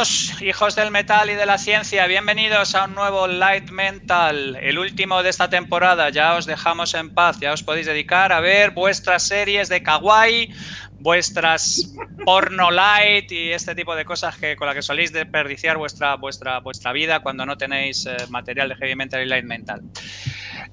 [0.00, 5.22] Hijos del metal y de la ciencia, bienvenidos a un nuevo Light Mental, el último
[5.22, 6.08] de esta temporada.
[6.08, 10.54] Ya os dejamos en paz, ya os podéis dedicar a ver vuestras series de kawaii,
[11.00, 11.92] vuestras
[12.24, 16.60] porno light y este tipo de cosas que con las que soléis desperdiciar vuestra, vuestra,
[16.60, 19.82] vuestra vida cuando no tenéis eh, material de heavy mental y light mental.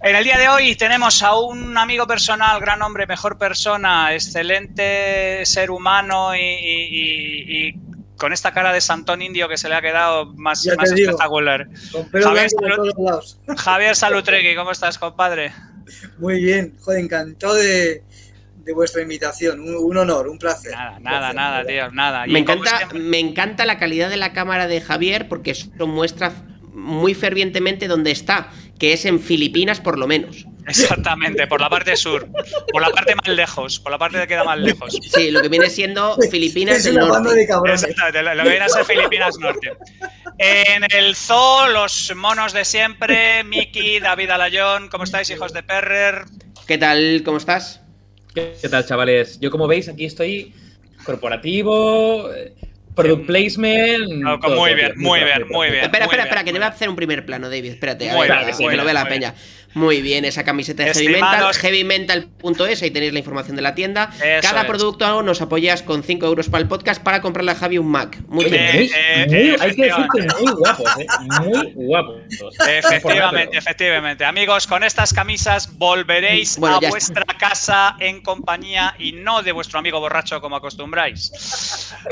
[0.04, 5.46] En el día de hoy tenemos a un amigo personal, gran hombre, mejor persona, excelente
[5.46, 7.76] ser humano y
[8.18, 11.68] con esta cara de Santón Indio que se le ha quedado más, más espectacular.
[12.12, 12.50] Javier,
[13.58, 15.54] Javier Salutregui, ¿cómo estás, compadre?
[16.18, 18.04] Muy bien, joder, encantado de,
[18.68, 19.62] de vuestra invitación.
[19.62, 20.74] Un, honor, un placer.
[20.74, 22.26] Nada, nada, nada, tío, nada.
[22.28, 26.34] Me encanta, me encanta la calidad de la cámara de Javier porque eso muestra
[26.74, 30.46] muy fervientemente dónde está, que es en Filipinas por lo menos.
[30.68, 32.28] Exactamente, por la parte sur,
[32.74, 35.00] por la parte más lejos, por la parte que queda más lejos.
[35.02, 37.48] Sí, lo que viene siendo Filipinas del norte.
[37.72, 39.72] Exactamente, lo que viene a ser Filipinas norte.
[40.38, 46.26] En el zoo, los monos de siempre, Miki, David Alayón, ¿cómo estáis, hijos de Perrer?
[46.68, 47.22] ¿Qué tal?
[47.24, 47.82] ¿Cómo estás?
[48.34, 49.40] ¿Qué tal, chavales?
[49.40, 50.54] Yo, como veis, aquí estoy
[51.06, 52.30] corporativo,
[52.98, 54.10] product placement.
[54.10, 55.84] muy bien, muy bien, muy bien.
[55.84, 57.72] Espera, espera, espera, que te voy a hacer un primer plano, David.
[57.72, 59.34] Espérate, a ver, que lo vea la peña.
[59.78, 64.10] Muy bien, esa camiseta de Heavy Mental, heavymental.es, ahí tenéis la información de la tienda.
[64.42, 67.88] Cada producto nos apoyas con 5 euros para el podcast para comprarle a Javi un
[67.88, 68.18] Mac.
[68.28, 68.66] Muy bien.
[68.66, 71.06] Eh, eh, hay que decir que muy guapos, ¿eh?
[71.44, 72.18] Muy guapos.
[72.68, 74.26] Efectivamente, efectivamente.
[74.26, 80.00] Amigos, con estas camisas volveréis a vuestra casa en compañía y no de vuestro amigo
[80.00, 81.32] borracho como acostumbráis.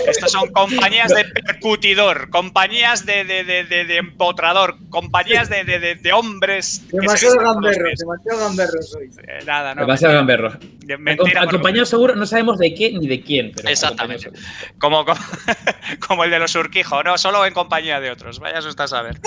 [0.06, 6.84] Estas son compañías de percutidor, compañías de, de, de, de empotrador, compañías de, hombres.
[6.92, 9.10] Demasiado gamberro, demasiado gamberro soy.
[9.28, 9.82] Eh, nada, no.
[9.82, 10.54] Demasiado gamberro.
[11.00, 13.52] Mentira, acompañado seguro no sabemos de qué ni de quién.
[13.66, 14.32] Exactamente.
[14.78, 15.06] Como,
[16.08, 18.40] como, el de los surquijos, no solo en compañía de otros.
[18.40, 19.20] Vaya usted a saber.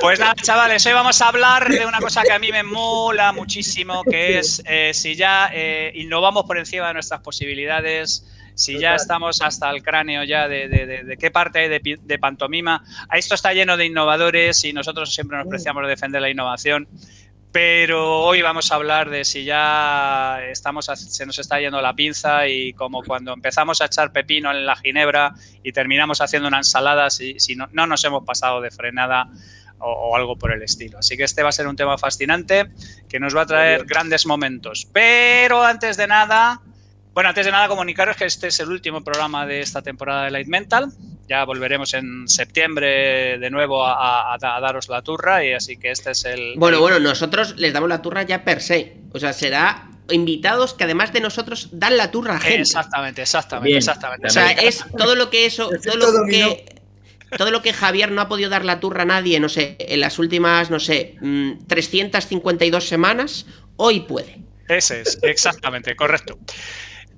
[0.00, 3.32] pues nada, chavales, hoy vamos a hablar de una cosa que a mí me mola
[3.32, 8.94] muchísimo, que es eh, si ya eh, innovamos por encima de nuestras posibilidades si ya
[8.94, 12.82] estamos hasta el cráneo ya de, qué parte hay de, pantomima,
[13.12, 16.88] esto está lleno de innovadores y nosotros siempre nos preciamos de defender la innovación,
[17.52, 22.48] pero hoy vamos a hablar de si ya estamos, se nos está yendo la pinza
[22.48, 27.10] y como cuando empezamos a echar pepino en la ginebra y terminamos haciendo una ensalada,
[27.10, 29.28] si, si no, no nos hemos pasado de frenada
[29.82, 30.98] o, algo por el estilo.
[30.98, 32.70] Así que este va a ser un tema fascinante
[33.08, 34.88] que nos va a traer grandes momentos.
[34.92, 36.60] Pero antes de nada,
[37.14, 40.30] bueno, antes de nada comunicaros que este es el último programa de esta temporada de
[40.30, 40.90] Light Mental.
[41.28, 46.24] Ya volveremos en septiembre de nuevo a, daros la turra y así que este es
[46.24, 46.54] el...
[46.56, 48.96] Bueno, bueno, nosotros les damos la turra ya per se.
[49.12, 52.62] O sea, será invitados que además de nosotros dan la turra a gente.
[52.62, 54.26] Exactamente, exactamente, exactamente.
[54.26, 56.82] O sea, es todo lo que eso, todo lo que
[57.36, 60.00] todo lo que Javier no ha podido dar la turra a nadie, no sé, en
[60.00, 61.16] las últimas, no sé,
[61.66, 63.46] 352 mm, semanas,
[63.76, 64.40] hoy puede.
[64.68, 66.38] Ese es, exactamente, correcto.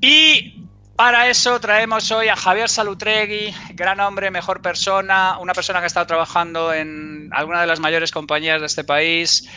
[0.06, 0.66] Y
[0.96, 5.86] para eso traemos hoy a Javier Salutregui, gran hombre, mejor persona, una persona que ha
[5.86, 9.48] estado trabajando en alguna de las mayores compañías de este país,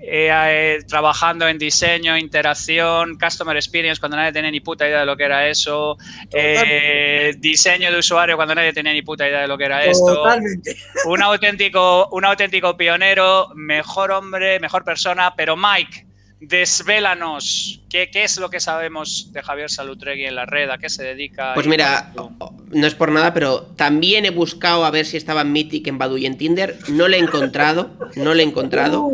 [0.00, 5.06] eh, eh, trabajando en diseño, interacción, customer experience, cuando nadie tenía ni puta idea de
[5.06, 5.96] lo que era eso,
[6.32, 10.24] eh, diseño de usuario, cuando nadie tenía ni puta idea de lo que era esto.
[11.04, 16.06] Un auténtico, un auténtico pionero, mejor hombre, mejor persona, pero Mike
[16.42, 20.68] desvélanos, ¿qué, ¿qué, es lo que sabemos de Javier Salutregui en la red?
[20.70, 21.54] ¿A qué se dedica?
[21.54, 22.12] Pues mira,
[22.70, 25.98] no es por nada, pero también he buscado a ver si estaba en Mythic, en
[25.98, 26.78] Badu y en Tinder.
[26.88, 29.08] No le he encontrado, no le he encontrado.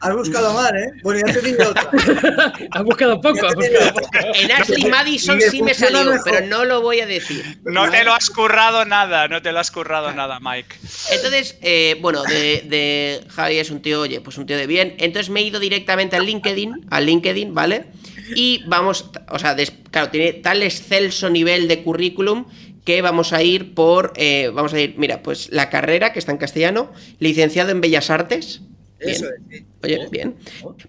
[0.00, 0.90] has buscado mal, ¿eh?
[1.02, 1.90] Bueno, ya te digo otra.
[2.70, 4.08] has buscado poco, has buscado poco.
[4.34, 7.60] En Ashley Madison sí me salió, pero no lo voy a decir.
[7.64, 10.76] No te lo has currado nada, no te lo has currado nada, Mike.
[11.12, 14.96] Entonces, eh, bueno, de, de Javi es un tío, oye, pues un tío de bien.
[14.98, 17.86] Entonces me he ido directamente al LinkedIn al LinkedIn, ¿vale?
[18.34, 19.56] Y vamos, o sea,
[19.90, 22.46] claro, tiene tal excelso nivel de currículum
[22.84, 26.32] que vamos a ir por, eh, vamos a ir, mira, pues la carrera que está
[26.32, 28.60] en castellano, licenciado en Bellas Artes.
[29.04, 29.66] Bien.
[29.82, 30.36] Oye, bien.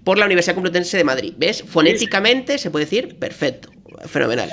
[0.04, 1.34] Por la Universidad Complutense de Madrid.
[1.38, 1.64] ¿Ves?
[1.64, 3.70] Fonéticamente se puede decir perfecto.
[4.06, 4.50] Fenomenal.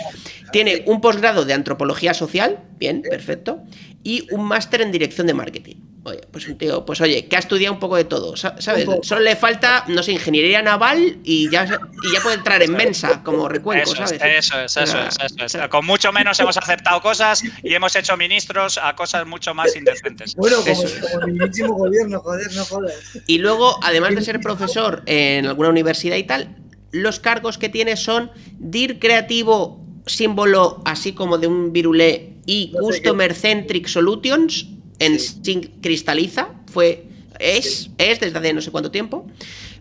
[0.52, 3.62] Tiene un posgrado de antropología social, bien, perfecto,
[4.02, 5.76] y un máster en dirección de marketing.
[6.04, 8.88] Oye, pues un tío, pues oye, que ha estudiado un poco de todo, ¿sabes?
[9.02, 13.22] Solo le falta, no sé, ingeniería naval y ya, y ya puede entrar en Mensa
[13.22, 14.20] como recuento, ¿sabes?
[14.20, 15.68] eso es, eso es, eso es.
[15.68, 20.34] Con mucho menos hemos aceptado cosas y hemos hecho ministros a cosas mucho más indecentes.
[20.34, 22.94] Bueno, como, como el mismísimo gobierno, joder, no joder.
[23.28, 26.56] Y luego, además de ser profesor en alguna universidad y tal,
[26.92, 32.80] los cargos que tiene son DIR creativo, símbolo así como de un virulé y No
[32.80, 34.66] sé Customer Centric Solutions
[34.98, 35.70] en Sí.
[35.80, 36.50] Cristaliza.
[36.72, 37.04] Fue,
[37.38, 39.26] es, es desde hace no sé cuánto tiempo.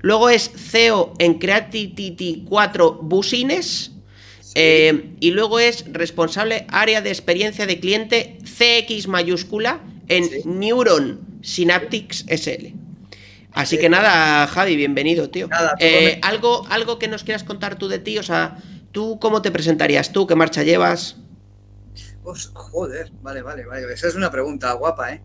[0.01, 3.91] Luego es CEO en Creativity 4 Busines.
[4.53, 9.79] Eh, y luego es responsable área de experiencia de cliente CX mayúscula
[10.09, 10.41] en Sí.
[10.43, 12.73] Neuron Synaptics SL.
[13.53, 13.81] Así Sí.
[13.81, 15.47] que nada, Javi, bienvenido, tío.
[15.47, 18.57] Nada, Eh, algo, algo que nos quieras contar tú de ti, o sea,
[18.91, 20.25] ¿tú cómo te presentarías tú?
[20.27, 21.17] ¿Qué marcha llevas?
[22.23, 23.91] Pues, joder, vale, vale, vale.
[23.93, 25.21] Esa es una pregunta guapa, ¿eh?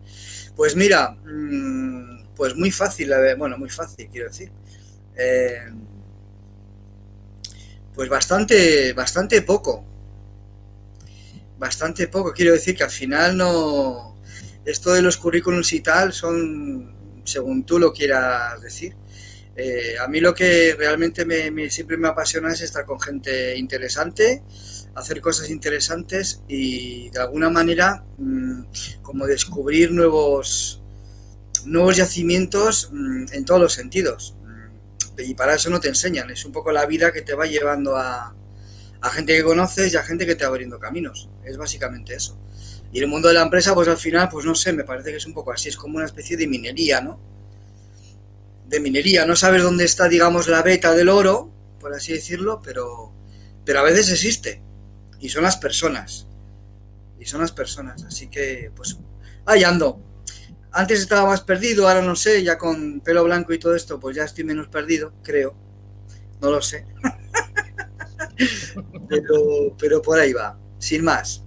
[0.55, 4.51] Pues mira, mm, pues muy fácil, a ver, bueno, muy fácil, quiero decir.
[5.15, 5.59] Eh,
[7.93, 9.83] pues bastante, bastante poco.
[11.57, 14.17] Bastante poco, quiero decir que al final no.
[14.65, 16.96] Esto de los currículums y tal son,
[17.27, 18.97] según tú lo quieras decir.
[19.55, 24.43] Eh, a mí lo que realmente me, siempre me apasiona es estar con gente interesante,
[24.95, 28.63] hacer cosas interesantes y de alguna manera mm,
[29.01, 30.83] como descubrir nuevos
[31.65, 34.37] nuevos yacimientos mm, en todos los sentidos.
[34.43, 37.45] Mm, Y para eso no te enseñan, es un poco la vida que te va
[37.47, 38.35] llevando a,
[39.01, 41.29] a gente que conoces y a gente que te va abriendo caminos.
[41.43, 42.39] Es básicamente eso.
[42.91, 45.17] Y el mundo de la empresa, pues al final, pues no sé, me parece que
[45.17, 47.19] es un poco así, es como una especie de minería, ¿no?
[48.67, 53.13] De minería, no sabes dónde está, digamos, la beta del oro, por así decirlo, pero,
[53.65, 54.61] pero a veces existe.
[55.19, 56.27] Y son las personas.
[57.19, 58.03] Y son las personas.
[58.03, 58.97] Así que, pues,
[59.45, 60.01] ahí ando.
[60.71, 64.15] Antes estaba más perdido, ahora no sé, ya con pelo blanco y todo esto, pues
[64.15, 65.55] ya estoy menos perdido, creo.
[66.41, 66.85] No lo sé.
[69.09, 71.46] pero, pero por ahí va, sin más.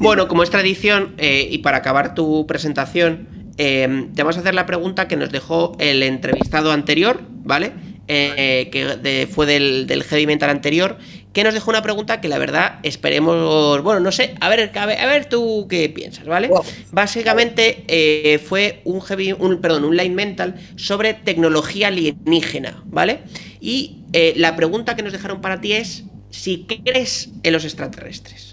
[0.00, 4.54] Bueno, como es tradición, eh, y para acabar tu presentación, eh, te vamos a hacer
[4.54, 7.72] la pregunta que nos dejó el entrevistado anterior, ¿vale?
[8.08, 10.98] Eh, que de- fue del, del heavy metal anterior,
[11.32, 14.86] que nos dejó una pregunta que la verdad esperemos, bueno, no sé, a ver, a
[14.86, 16.48] ver, a ver tú qué piensas, ¿vale?
[16.48, 16.62] Wow.
[16.90, 23.20] Básicamente eh, fue un heavy, un, perdón, un line mental sobre tecnología alienígena, ¿vale?
[23.60, 28.49] Y eh, la pregunta que nos dejaron para ti es si crees en los extraterrestres.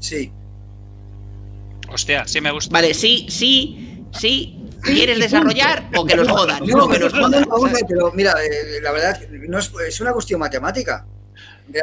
[0.00, 0.32] Sí.
[1.92, 2.72] Hostia, sí me gusta.
[2.72, 4.56] Vale, sí, sí, sí.
[4.82, 6.66] ¿Quieres desarrollar o que nos jodan?
[6.66, 7.74] No, que nos no, no, jodan.
[7.86, 11.06] pero mira, eh, la verdad no es, es una cuestión matemática.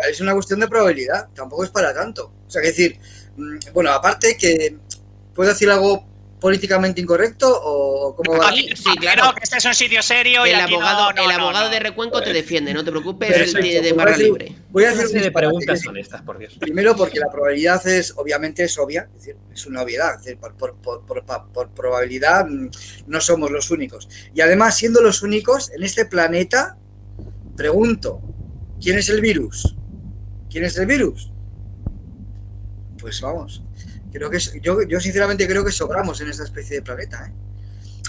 [0.10, 1.30] Es una cuestión de probabilidad.
[1.34, 2.31] Tampoco es para tanto.
[2.48, 2.98] O sea, que decir,
[3.38, 4.78] mm, bueno, aparte que
[5.34, 6.04] puedo decir algo
[6.48, 8.48] políticamente incorrecto o cómo va.
[8.48, 9.26] Aquí- sí, claro.
[9.26, 11.44] no, que este es un sitio serio y El aquí no, abogado, no, el no,
[11.44, 11.72] abogado no.
[11.72, 14.56] de Recuenco te defiende, no te preocupes, él tiene de barra libre.
[14.70, 16.56] Voy a ¿Qué hacer clase un de preguntas son estas, por Dios?
[16.58, 20.38] Primero porque la probabilidad es, obviamente es obvia, es decir, es una obviedad, es decir,
[20.40, 22.70] por, por- por- por- por- por probabilidad mm,
[23.08, 24.08] no somos los únicos.
[24.34, 26.78] Y además, siendo los únicos, en este planeta,
[27.58, 28.22] pregunto,
[28.82, 29.76] ¿quién es el virus?
[30.50, 31.30] ¿Quién es el virus?
[33.00, 33.62] Pues vamos,
[34.18, 37.28] creo que yo, yo sinceramente creo que sobramos en esta especie de planeta.
[37.28, 37.31] ¿eh?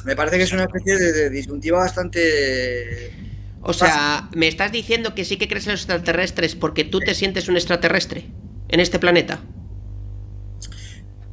[0.04, 3.12] Me parece que es una especie de, de disyuntiva bastante...
[3.60, 7.14] O sea, ¿me estás diciendo que sí que crees en los extraterrestres porque tú te
[7.14, 8.30] sientes un extraterrestre
[8.68, 9.40] en este planeta?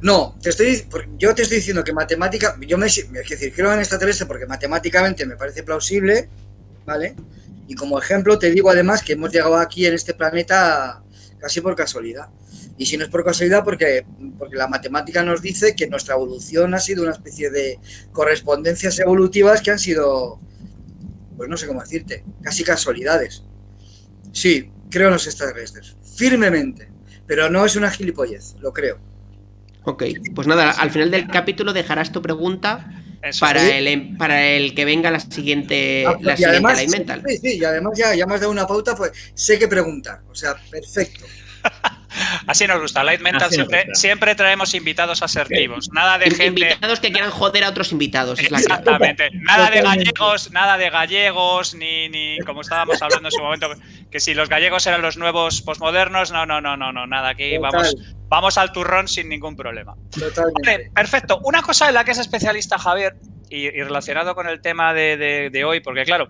[0.00, 0.86] No, te estoy,
[1.16, 5.24] yo te estoy diciendo que matemática, yo me, es decir, creo en extraterrestre porque matemáticamente
[5.24, 6.28] me parece plausible,
[6.84, 7.16] ¿vale?
[7.66, 11.02] Y como ejemplo te digo además que hemos llegado aquí en este planeta
[11.38, 12.28] casi por casualidad.
[12.78, 14.04] Y si no es por casualidad, porque,
[14.38, 17.78] porque la matemática nos dice que nuestra evolución ha sido una especie de
[18.12, 20.38] correspondencias evolutivas que han sido,
[21.36, 23.42] pues no sé cómo decirte, casi casualidades.
[24.32, 26.88] Sí, creo en los extraterrestres, firmemente,
[27.26, 28.98] pero no es una gilipollez, lo creo.
[29.84, 30.04] Ok,
[30.34, 32.90] pues nada, al final del capítulo dejarás tu pregunta
[33.40, 33.70] para sí.
[33.72, 37.22] el, para el que venga la siguiente, Ah, la y siguiente además, Mental.
[37.26, 40.20] sí, sí, y además ya, ya me has dado una pauta, pues sé qué preguntar.
[40.30, 41.24] O sea, perfecto.
[42.46, 43.02] Así nos gusta.
[43.04, 43.94] Light Mental siempre, gusta.
[43.94, 45.90] siempre traemos invitados asertivos.
[45.92, 46.46] Nada de gente.
[46.46, 48.58] Invitados que quieran joder a otros invitados, es la.
[48.58, 49.30] Exactamente.
[49.32, 53.70] Nada de gallegos, nada de gallegos, ni, ni como estábamos hablando en su momento,
[54.10, 57.56] que si los gallegos eran los nuevos posmodernos, no, no, no, no, no, nada, aquí
[57.56, 57.96] Total, vamos,
[58.28, 59.94] vamos al turrón sin ningún problema.
[60.64, 61.40] Vale, perfecto.
[61.44, 63.14] Una cosa en la que es especialista Javier,
[63.50, 66.28] y, y relacionado con el tema de, de- de hoy, porque claro,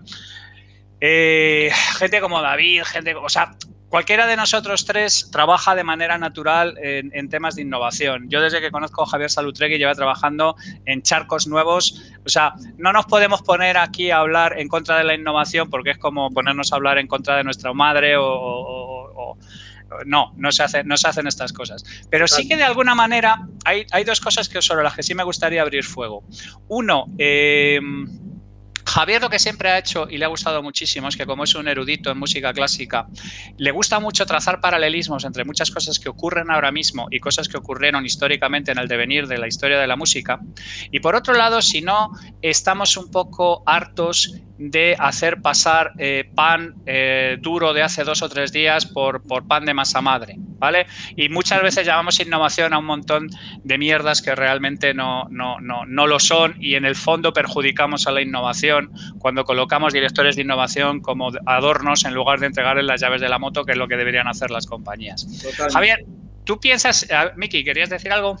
[0.99, 3.51] eh, gente como David, gente, o sea,
[3.89, 8.29] cualquiera de nosotros tres trabaja de manera natural en, en temas de innovación.
[8.29, 12.11] Yo desde que conozco a Javier Salutregui lleva trabajando en charcos nuevos.
[12.25, 15.91] O sea, no nos podemos poner aquí a hablar en contra de la innovación porque
[15.91, 19.37] es como ponernos a hablar en contra de nuestra madre o- o- o- o
[20.05, 21.81] no, no se, hace, no se hacen estas cosas.
[22.09, 25.15] Pero sí que de alguna manera hay, hay dos cosas que sobre las que sí
[25.15, 26.23] me gustaría abrir fuego.
[26.67, 27.79] Uno, eh,
[28.87, 31.53] Javier lo que siempre ha hecho y le ha gustado muchísimo es que como es
[31.55, 33.05] un erudito en música clásica,
[33.57, 37.57] le gusta mucho trazar paralelismos entre muchas cosas que ocurren ahora mismo y cosas que
[37.57, 40.39] ocurrieron históricamente en el devenir de la historia de la música.
[40.89, 46.75] Y por otro lado, si no, estamos un poco hartos de hacer pasar eh, pan
[46.85, 50.87] eh, duro de hace dos o tres días por, por, pan de masa madre, ¿vale?
[51.15, 53.29] Y muchas veces llamamos innovación a un montón
[53.63, 58.07] de mierdas que realmente no, no, no, no lo son y en el fondo perjudicamos
[58.07, 63.01] a la innovación cuando colocamos directores de innovación como adornos en lugar de entregarles las
[63.01, 65.25] llaves de la moto, que es lo que deberían hacer las compañías.
[65.25, 65.73] Totalmente.
[65.73, 66.05] Javier,
[66.43, 68.37] ¿tú piensas, Miki, ¿querías decir algo?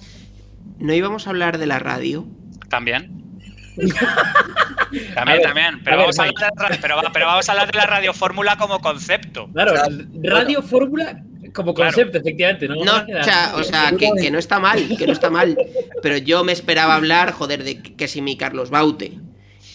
[0.79, 2.27] ¿No íbamos a hablar de la radio?
[2.69, 3.23] También.
[5.13, 5.81] también, también.
[5.83, 6.19] Pero, vamos
[7.49, 9.49] a hablar de, la radio fórmula como concepto.
[9.53, 9.73] Claro,
[10.23, 11.21] radio fórmula
[11.53, 12.67] como concepto, efectivamente.
[12.67, 15.57] No, o sea, que, no está mal, que no está mal.
[16.01, 19.19] Pero yo me esperaba hablar, joder, de que si mi Carlos Baute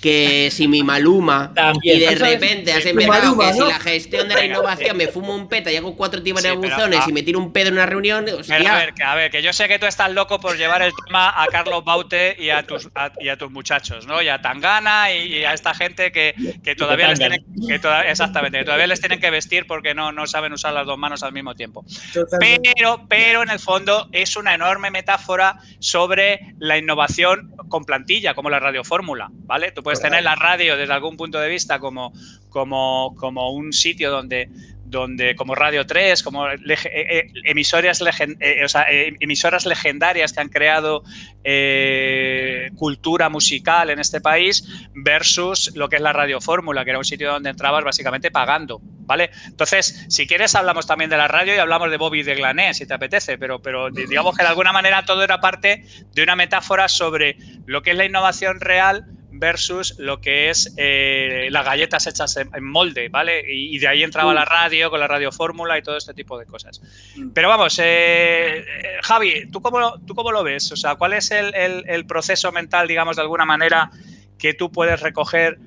[0.02, 4.44] que si mi Maluma y de repente has empezado que si la gestión de la
[4.44, 7.52] innovación me fumo un peta y hago cuatro tipos de buzones y me tiro un
[7.52, 8.26] pedo en una reunión.
[8.28, 10.92] a ver, que, a ver, que yo sé que tú estás loco por llevar el
[11.06, 12.88] tema a Carlos Baute y a tus,
[13.20, 14.20] y a tus muchachos, ¿no?
[14.20, 16.34] Y a Tangana y, a esta gente que,
[16.76, 20.52] todavía les tienen que exactamente, que todavía les tienen que vestir porque no, no saben
[20.52, 21.84] usar las dos manos al mismo tiempo.
[22.40, 28.50] Pero, pero en el fondo es una enorme metáfora sobre la innovación con plantilla, como
[28.50, 29.70] la radiofórmula, ¿vale?
[29.70, 32.12] Tú puedes tener la radio desde algún punto de vista como,
[32.48, 34.48] como, como un sitio donde,
[34.92, 41.02] donde como Radio 3, como eh, eh, emisoras, eh, emisoras legendarias que han creado
[42.76, 47.04] cultura musical en este país, versus lo que es la Radio Fórmula, que era un
[47.04, 49.30] sitio donde entrabas básicamente pagando, ¿vale?
[49.46, 52.86] Entonces, si quieres, hablamos también de la radio y hablamos de Bobby de Glané, si
[52.86, 56.88] te apetece, pero, pero digamos que de alguna manera todo era parte de una metáfora
[56.88, 59.06] sobre lo que es la innovación real
[59.42, 63.42] versus lo que es eh, las galletas hechas en, molde, ¿vale?
[63.44, 66.46] Y, de ahí entraba la radio con la radio fórmula y todo este tipo de
[66.46, 66.80] cosas.
[67.16, 67.30] Mm.
[67.30, 68.64] Pero vamos, eh, eh,
[69.02, 70.70] Javi, ¿tú cómo, ¿tú cómo lo ves?
[70.70, 73.90] O sea, ¿cuál es el, el proceso mental, digamos, de alguna manera
[74.38, 75.58] que tú puedes recoger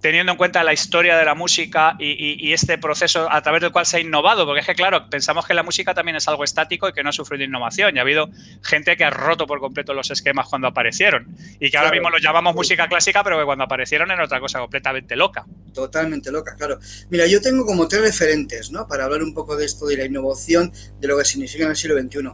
[0.00, 3.86] teniendo en cuenta la historia de la música y, este proceso a través del cual
[3.86, 6.88] se ha innovado, porque es que, claro, pensamos que la música también es algo estático
[6.88, 7.96] y que no ha sufrido innovación.
[7.96, 8.28] Y ha habido
[8.62, 11.26] gente que ha roto por completo los esquemas cuando aparecieron.
[11.60, 14.58] Y que ahora mismo lo llamamos música clásica, pero que cuando aparecieron era otra cosa
[14.60, 15.44] completamente loca.
[15.72, 16.78] Totalmente loca, claro.
[17.10, 18.86] Mira, yo tengo como tres referentes, ¿no?
[18.86, 21.76] Para hablar un poco de esto de la innovación, de lo que significa en el
[21.76, 22.30] siglo XXI.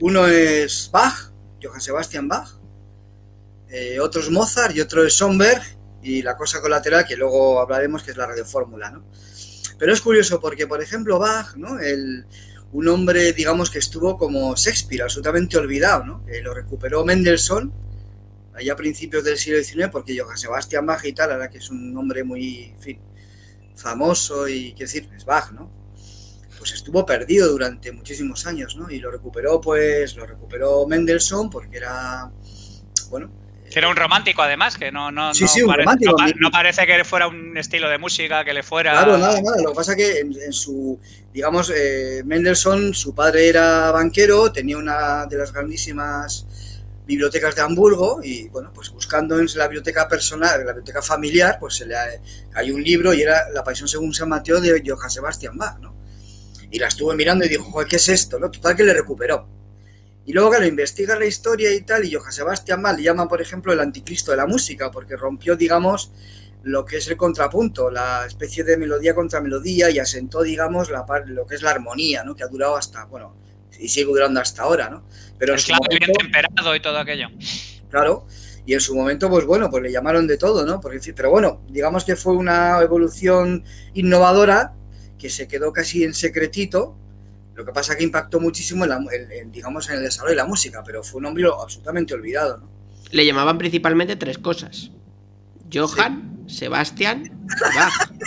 [0.00, 2.48] Uno es Bach, Johann Sebastian Bach.
[3.70, 5.62] Eh, otro es Mozart y otro es Schoenberg
[6.02, 9.04] y la cosa colateral que luego hablaremos que es la radiofórmula, ¿no?
[9.78, 11.78] Pero es curioso porque, por ejemplo, Bach, ¿no?
[11.78, 12.26] El,
[12.72, 16.24] un hombre, digamos, que estuvo como Shakespeare, absolutamente olvidado, ¿no?
[16.42, 17.72] Lo recuperó Mendelssohn
[18.54, 21.70] allá a principios del siglo XIX, porque Johann Sebastian Bach y tal, ahora que es
[21.70, 22.98] un hombre muy, fin,
[23.74, 25.70] famoso y, quiero decir, es Bach, ¿no?
[26.58, 28.90] Pues estuvo perdido durante muchísimos años, ¿no?
[28.90, 32.30] Y lo recuperó, pues, lo recuperó Mendelssohn porque era,
[33.10, 33.32] bueno,
[33.78, 35.32] era un romántico, además, que no, no,
[36.52, 38.92] parece, que fuera un estilo de música, que le fuera.
[38.92, 39.62] Claro, nada, nada.
[39.62, 40.98] Lo que pasa es que en, su.
[41.32, 46.46] Digamos, eh, Mendelssohn, su padre era banquero, tenía una de las grandísimas
[47.06, 51.58] bibliotecas de Hamburgo y, bueno, pues buscando en la biblioteca personal, en la biblioteca familiar,
[51.58, 51.94] pues se le
[52.54, 55.94] hay un libro y era La Pasión según San Mateo de Johann Sebastian Bach, ¿no?
[56.70, 58.38] Y la estuve mirando y dijo, ¿qué es esto?
[58.38, 58.50] ¿no?
[58.50, 59.61] Total que le recuperó.
[60.24, 63.42] Y luego, claro, investiga la historia y tal, y Johann Sebastian Bach le llama, por
[63.42, 66.12] ejemplo, el anticristo de la música, porque rompió, digamos,
[66.62, 71.04] lo que es el contrapunto, la especie de melodía contra melodía, y asentó, digamos, la,
[71.26, 72.36] lo que es la armonía, ¿no?
[72.36, 73.36] Que ha durado hasta, bueno,
[73.78, 75.08] y sigue durando hasta ahora, ¿no?
[75.38, 77.26] Pero el clave bien temperado y todo aquello.
[77.90, 78.26] Claro,
[78.64, 80.80] y en su momento, pues bueno, pues le llamaron de todo, ¿no?
[80.80, 83.64] Porque, pero bueno, digamos que fue una evolución
[83.94, 84.74] innovadora
[85.18, 86.96] que se quedó casi en secretito,
[87.54, 90.82] lo que pasa es que impactó muchísimo en, digamos, en el desarrollo de la música,
[90.84, 92.70] pero fue un hombre absolutamente olvidado, ¿no?
[93.10, 94.90] Le llamaban principalmente tres cosas.
[95.72, 97.30] Johann, Sebastián,
[97.74, 98.10] Bach.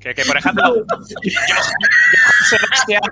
[0.00, 0.74] Que, que, por ejemplo,
[2.48, 3.02] Sebastián,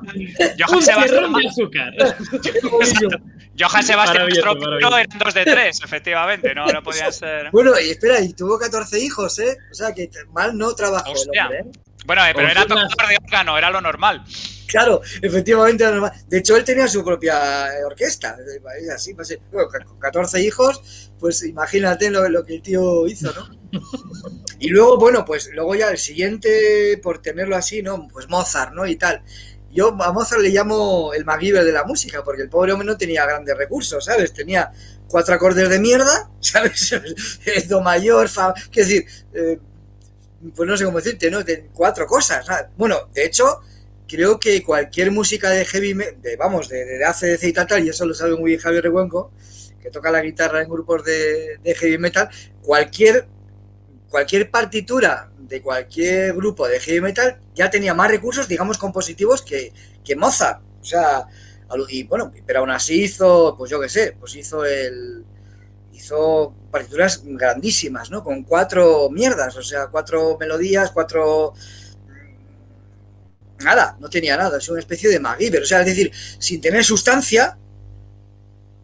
[0.57, 1.25] Johann Sebastián,
[3.59, 4.57] Johann Sebastián eran
[5.19, 7.51] dos de tres, efectivamente, no, no podía ser.
[7.51, 9.59] Bueno, y espera, y tuvo 14 hijos, ¿eh?
[9.71, 11.65] O sea que mal no trabajó el hombre, ¿eh?
[12.07, 14.25] Bueno, eh, pero era tocador de órgano, era lo normal.
[14.67, 16.13] Claro, efectivamente era normal.
[16.29, 18.37] De hecho, él tenía su propia eh, orquesta.
[18.95, 23.57] Así, pues, con 14 hijos, pues imagínate lo, que el tío hizo, ¿no?
[24.59, 28.09] Y luego, bueno, pues luego ya el siguiente, por tenerlo así, ¿no?
[28.09, 28.87] Pues Mozart, ¿no?
[28.87, 29.23] Y tal.
[29.71, 32.97] yo a Mozart le llamo el MacGyver de la música, porque el pobre hombre no
[32.97, 34.33] tenía grandes recursos, ¿sabes?
[34.33, 34.73] Tenía
[35.09, 36.95] cuatro acordes de mierda, ¿sabes?
[37.69, 39.59] Do mayor, fa, qué decir, eh,
[40.55, 41.43] pues no sé cómo decirte, ¿no?
[41.43, 42.47] De cuatro cosas.
[42.77, 43.61] Bueno, de hecho,
[44.09, 47.89] creo que cualquier música de heavy de, vamos, de, de ACDC y tal, tal, y
[47.89, 49.33] eso lo sabe muy bien Javier Recuenco,
[49.83, 52.29] que toca la guitarra en grupos de, de heavy metal,
[52.63, 53.27] cualquier,
[54.09, 59.73] cualquier partitura de cualquier grupo de heavy metal ya tenía más recursos, digamos, compositivos que,
[60.05, 60.61] que Mozart.
[60.81, 61.27] O sea,
[61.89, 65.25] y bueno, pero aún así hizo, pues yo qué sé, pues hizo el.
[65.97, 68.23] Hizo partituras grandísimas, ¿no?
[68.23, 71.55] Con cuatro mierdas, o sea, cuatro melodías, cuatro.
[73.61, 75.63] Nada, no tenía nada, es una especie de MacGyver.
[75.63, 77.57] O sea, es decir, sin tener sustancia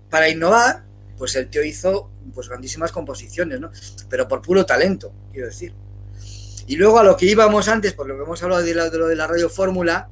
[0.09, 0.85] para innovar,
[1.19, 3.71] pues el tío hizo pues grandísimas composiciones, ¿no?
[4.09, 5.75] Pero por puro talento, quiero decir.
[6.67, 9.07] Y luego a lo que íbamos antes, por lo que hemos hablado de, de lo
[9.07, 10.09] de la radio fórmula,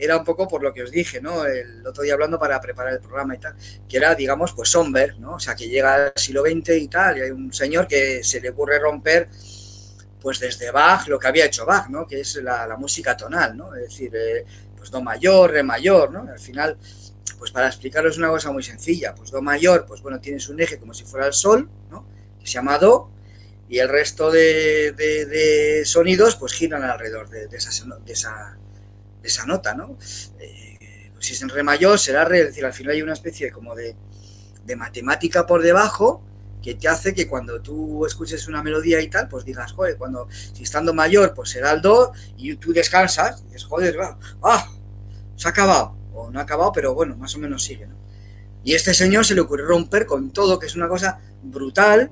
[0.00, 1.44] era un poco por lo que os dije, ¿no?
[1.44, 3.54] El otro día hablando para preparar el programa y tal,
[3.88, 5.34] que era, digamos, pues Somber, ¿no?
[5.34, 8.40] O sea, que llega al siglo XX y tal, y hay un señor que se
[8.40, 9.28] le ocurre romper,
[10.20, 12.06] pues desde Bach, lo que había hecho Bach, ¿no?
[12.06, 13.74] Que es la, música tonal, ¿no?
[13.74, 14.44] Es decir, eh,
[14.76, 16.30] pues Do mayor, Re mayor, ¿no?
[16.30, 16.78] Al final,
[17.38, 20.78] pues para explicaros una cosa muy sencilla, pues Do mayor, pues bueno, tienes un eje
[20.78, 22.06] como si fuera el Sol, ¿no?
[22.38, 23.10] Que se llama Do,
[23.70, 28.58] y el resto de, sonidos, pues giran alrededor de, esa,
[29.22, 29.96] esa nota, ¿no?
[30.38, 33.12] Eh, pues si es en re mayor, será re, es decir, al final hay una
[33.12, 33.96] especie como de,
[34.64, 36.22] de, matemática por debajo
[36.62, 40.28] que te hace que cuando tú escuches una melodía y tal, pues digas, joder, cuando,
[40.30, 43.96] si estando mayor, pues será el do, y tú descansas, y dices, joder,
[44.42, 44.70] ah,
[45.36, 47.96] se ha acabado, o no ha acabado, pero bueno, más o menos sigue, ¿no?
[48.62, 52.10] Y este señor se le ocurrió romper con todo, que es una cosa brutal,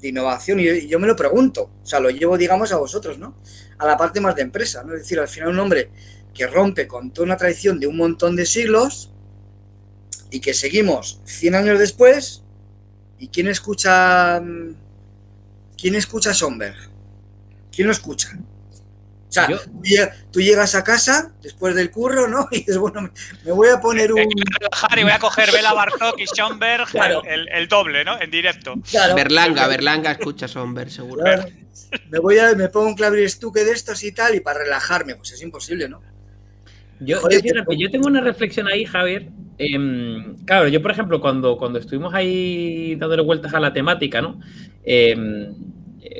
[0.00, 3.36] de innovación, y yo me lo pregunto, o sea, lo llevo, digamos, a vosotros, ¿no?
[3.78, 4.94] A la parte más de empresa, ¿no?
[4.94, 5.90] Es decir, al final un hombre
[6.32, 9.10] que rompe con toda una tradición de un montón de siglos
[10.30, 12.42] y que seguimos 100 años después,
[13.18, 14.42] ¿y quién escucha
[15.76, 16.76] quién escucha Somberg?
[17.70, 18.38] ¿Quién lo escucha?
[19.40, 22.46] O sea, Yo, tú llegas a casa después del curro, ¿no?
[22.52, 23.10] Y dices, bueno,
[23.44, 24.24] me voy a poner un.
[24.60, 27.22] relajar y voy a coger Bela Bartok y Schomberg claro.
[27.24, 28.20] el, el, doble, ¿no?
[28.20, 28.74] En directo.
[28.88, 29.14] Claro.
[29.16, 31.24] Berlanga, Berlanga escucha Somberg, seguro.
[31.24, 31.44] Claro.
[32.10, 35.32] Me voy a, me pongo un clavistuque de estos y tal, y para relajarme, pues
[35.32, 36.00] es imposible, ¿no?
[37.00, 39.28] Yo, Joder, yo, fíjate, yo tengo una reflexión ahí, Javier.
[39.58, 44.40] Eh, claro, yo, por ejemplo, cuando, cuando estuvimos ahí dándole vueltas a la temática, ¿no?
[44.84, 45.52] Eh,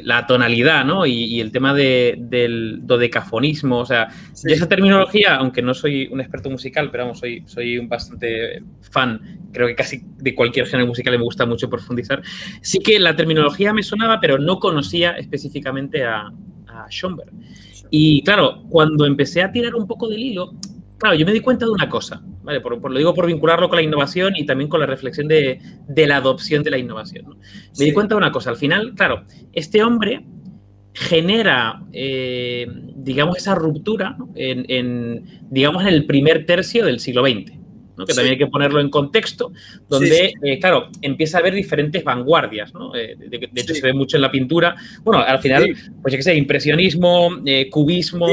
[0.03, 1.07] la tonalidad, ¿no?
[1.07, 4.49] Y, y el tema de, del dodecafonismo, o sea, sí.
[4.49, 8.63] yo esa terminología, aunque no soy un experto musical, pero vamos, soy, soy un bastante
[8.81, 12.23] fan, creo que casi de cualquier género musical me gusta mucho profundizar,
[12.63, 16.33] sí que la terminología me sonaba, pero no conocía específicamente a,
[16.67, 16.89] a.
[17.91, 20.55] Y claro, cuando empecé a tirar un poco del hilo,
[21.05, 22.61] claro, yo me di cuenta de una cosa, ¿vale?
[22.61, 25.61] Por, por, lo digo por vincularlo con la innovación y también con la reflexión de,
[25.87, 27.27] de la adopción de la innovación.
[27.27, 27.35] ¿no?
[27.37, 27.85] Me sí.
[27.85, 30.25] di cuenta de una cosa, al final, claro, este hombre
[30.95, 34.31] genera, eh, digamos, esa ruptura ¿no?
[34.35, 37.64] en, en, digamos, en el primer tercio del siglo XX.
[37.97, 38.07] ¿No?
[38.07, 38.17] que sí.
[38.17, 39.53] también hay que ponerlo en contexto,
[39.89, 40.51] donde, sí, sí.
[40.51, 42.95] Eh, claro, empieza a haber diferentes vanguardias, ¿no?
[42.95, 44.75] Eh, de, de, hecho, se ve mucho en la pintura.
[45.03, 48.27] Bueno, al final, pues yo qué sé, impresionismo, eh, cubismo.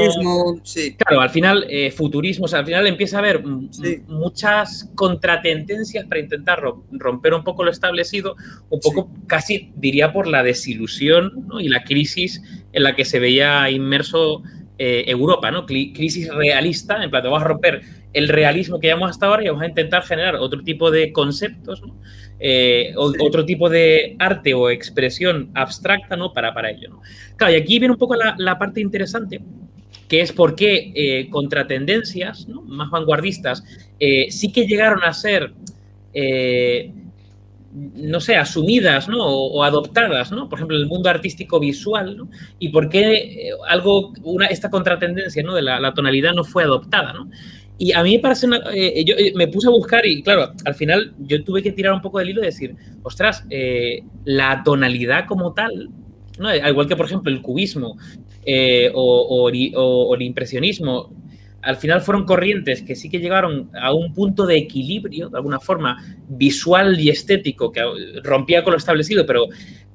[0.96, 3.42] Claro, al final, futurismo, o sea, al final empieza a haber
[4.06, 8.36] muchas contratendencias para intentar romper un poco lo establecido,
[8.70, 11.60] un poco casi, diría, por la desilusión ¿no?
[11.60, 14.42] y la crisis en la que se veía inmerso
[14.84, 15.64] eh, Europa, ¿no?
[15.64, 19.62] Crisis realista, en plan, vamos a romper el realismo que llevamos hasta ahora y vamos
[19.62, 21.94] a intentar generar otro tipo de conceptos, ¿no?
[22.40, 26.32] eh, o, otro tipo de arte o expresión abstracta, ¿no?
[26.32, 27.00] Para, para ello, ¿no?
[27.36, 29.40] Claro, y aquí viene un poco la, la parte interesante,
[30.08, 32.60] que es por qué eh, contratendencias ¿no?
[32.62, 33.64] más vanguardistas
[33.98, 35.52] eh, sí que llegaron a ser
[36.12, 36.92] eh,
[37.72, 39.24] no sé, asumidas ¿no?
[39.24, 40.48] o, adoptadas, ¿no?
[40.48, 42.28] por ejemplo, el mundo artístico visual, ¿no?
[42.58, 45.54] y por qué eh, algo, una, esta contratendencia ¿no?
[45.54, 47.12] de la, tonalidad no fue adoptada.
[47.14, 47.30] ¿no?
[47.78, 50.52] Y a mí me parece una, eh, yo eh, me puse a buscar y claro,
[50.64, 53.44] al final yo tuve que tirar un poco del hilo y decir, ostras,
[54.24, 55.88] la tonalidad como tal,
[56.38, 56.48] ¿no?
[56.48, 57.96] al igual que por ejemplo el cubismo
[58.94, 61.10] o, o el impresionismo,
[61.62, 65.60] al final fueron corrientes que sí que llegaron a un punto de equilibrio, de alguna
[65.60, 65.96] forma,
[66.28, 67.82] visual y estético, que
[68.22, 69.46] rompía con lo establecido, pero,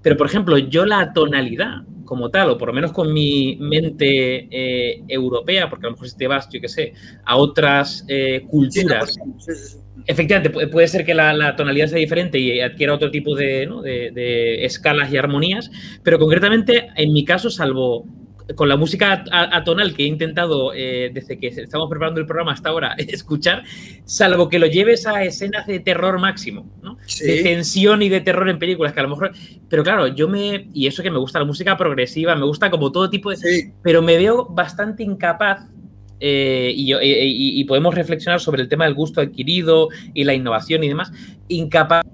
[0.01, 4.47] pero por ejemplo, yo la tonalidad como tal, o por lo menos con mi mente
[4.49, 6.93] eh, europea, porque a lo mejor si te vas, yo qué sé,
[7.25, 11.99] a otras eh, culturas, sí, sí, sí, efectivamente, puede ser que la, la, tonalidad sea
[11.99, 13.81] diferente y adquiera otro tipo de, ¿no?
[13.81, 15.69] de, de escalas y armonías,
[16.01, 18.05] pero concretamente, en mi caso, salvo
[18.55, 22.69] con la música atonal que he intentado eh, desde que estamos preparando el programa hasta
[22.69, 23.63] ahora escuchar,
[24.05, 26.97] salvo que lo lleves a escenas de terror máximo, ¿no?
[27.19, 29.31] De tensión y de terror en películas, que a lo mejor.
[29.69, 30.67] Pero claro, yo me.
[30.73, 33.71] Y eso que me gusta la música progresiva, me gusta como todo tipo de.
[33.81, 35.67] Pero me veo bastante incapaz
[36.19, 41.11] eh, y, podemos reflexionar sobre el tema del gusto adquirido y la innovación y demás,
[41.47, 42.05] incapaz.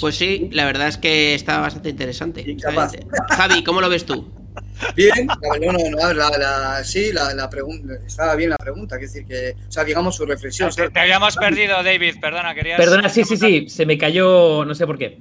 [0.00, 2.56] Pues sí, la verdad es que está bastante interesante.
[3.30, 4.30] Javi, ¿cómo lo ves tú?
[4.94, 5.12] Bien,
[6.84, 10.70] sí, la, pregunta, estaba bien la pregunta, es decir, que, o sea, digamos su reflexión.
[10.70, 12.78] te, habíamos perdido, David, perdona, querías...
[12.78, 15.18] Perdona, sí, sí, sí, se me cayó, no sé por qué.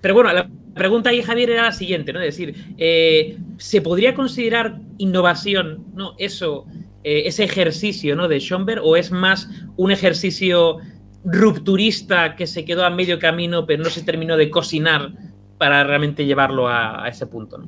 [0.00, 2.20] Pero bueno, la pregunta ahí, Javier, era la siguiente, ¿no?
[2.20, 6.14] Es decir, eh, ¿se podría considerar innovación, ¿no?
[6.18, 6.66] Eso,
[7.04, 8.26] eh, ese ejercicio, ¿no?
[8.26, 10.78] De Schomberg, o es más un ejercicio
[11.24, 15.12] rupturista que se quedó a medio camino, pero no se terminó de cocinar
[15.58, 17.62] para realmente llevarlo a, ese punto.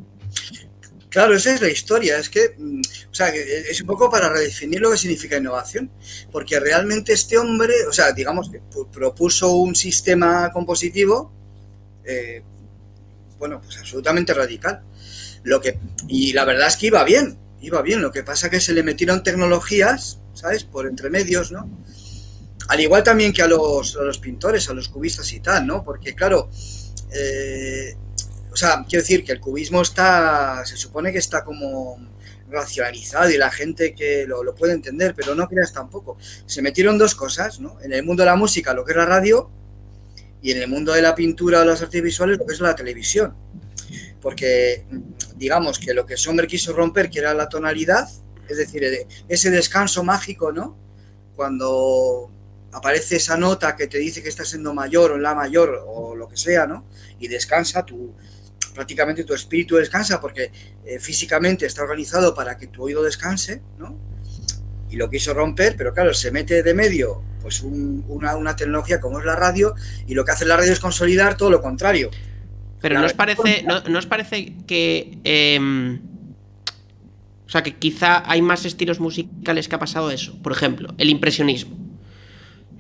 [1.09, 2.19] Claro, esa es la historia.
[2.19, 5.91] Es que, mm, o sea, es un poco para redefinir lo que significa innovación,
[6.33, 8.51] porque realmente este hombre, o sea, digamos,
[8.93, 11.33] propuso un sistema compositivo
[12.05, 12.43] eh,
[13.39, 14.83] bueno, pues absolutamente radical.
[15.43, 18.01] Lo que, y la verdad es que iba bien, iba bien.
[18.01, 20.65] Lo que pasa que se le metieron tecnologías, ¿sabes?
[20.65, 21.69] Por entre medios, ¿no?
[22.69, 25.85] Al igual también que a los, a los pintores, a los cubistas y tal, ¿no?
[25.85, 26.49] Porque, claro,
[27.13, 27.95] eh,
[28.51, 31.99] o sea, quiero decir que el cubismo está, se supone que está como
[32.49, 36.17] racionalizado y la gente que lo, lo, puede entender, pero no creas tampoco.
[36.47, 37.79] Se metieron dos cosas, ¿no?
[37.83, 39.51] En el mundo de la música, lo que es la radio,
[40.45, 42.77] y en el mundo de la pintura o las artes visuales lo que es la
[42.77, 43.35] televisión.
[44.21, 44.87] Porque
[45.37, 48.07] digamos que lo que Sommer quiso romper, que era la tonalidad,
[48.47, 48.85] es decir,
[49.27, 50.77] ese descanso mágico, ¿no?
[51.35, 52.31] Cuando
[52.75, 56.15] aparece esa nota que te dice que estás siendo mayor o en la mayor o
[56.15, 56.85] lo que sea, ¿no?
[57.21, 58.15] Y descansa, tu,
[58.75, 60.51] prácticamente tu espíritu descansa porque
[60.85, 63.97] eh, físicamente está organizado para que tu oído descanse, ¿no?
[64.91, 69.25] Y lo quiso romper, pero claro, se mete de medio pues una, tecnología como es
[69.25, 69.75] la radio
[70.07, 72.11] y lo que hace la radio es consolidar todo lo contrario.
[72.81, 75.19] Pero ¿no os, parece, no, os parece que...
[75.25, 76.01] Em,
[77.47, 80.41] o sea, que quizá hay más estilos musicales que ha pasado eso.
[80.43, 81.84] Por ejemplo, el impresionismo.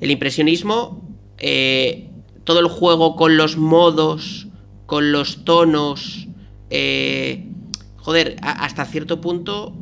[0.04, 1.02] El impresionismo,
[1.38, 2.10] eh,
[2.44, 4.48] todo el juego con los modos,
[4.84, 6.28] con los tonos,
[6.68, 7.46] eh,
[7.96, 9.72] joder, hasta cierto punto,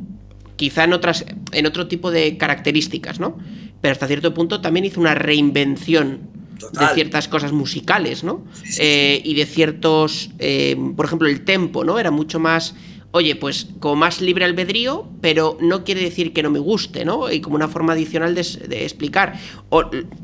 [0.55, 3.37] quizá en otras, en otro tipo de características, ¿no?
[3.81, 6.21] pero hasta cierto punto también hizo una reinvención
[6.71, 8.45] de ciertas cosas musicales, ¿no?
[8.79, 10.29] Eh, y de ciertos,
[10.95, 11.99] por ejemplo, el tempo, ¿no?
[11.99, 12.75] Era mucho más
[13.15, 17.31] oye, pues como más libre albedrío, pero no quiere decir que no me guste, ¿no?
[17.31, 18.41] Y como una forma adicional de,
[18.83, 19.39] explicar.
[19.69, 19.83] O,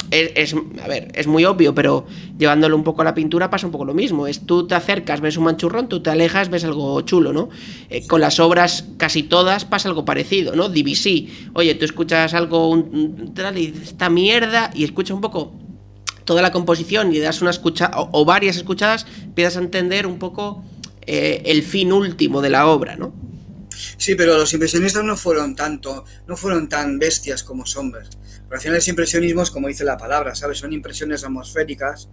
[0.10, 2.08] es, a ver, es muy obvio, pero
[2.40, 4.26] llevándolo un poco a la pintura pasa un poco lo mismo.
[4.26, 7.50] Es tú te acercas, ves un manchurrón, tú te alejas, ves algo chulo, ¿no?
[7.92, 10.68] Eh, con las obras casi todas pasa algo parecido, ¿no?
[10.68, 15.54] DBC, oye, tú escuchas algo, un, y esta mierda, y escuchas un poco
[16.26, 20.64] toda la composición y das una escucha o varias escuchadas, empiezas a entender un poco
[21.12, 23.16] eh, el fin último de la obra, ¿no?
[23.98, 28.04] Sí, pero los impresionistas no fueron tanto, no fueron tan bestias como Somber.
[28.04, 30.60] Pero al final impresionismos, como dice la palabra, ¿sabes?
[30.60, 32.10] Son impresiones atmosféricas,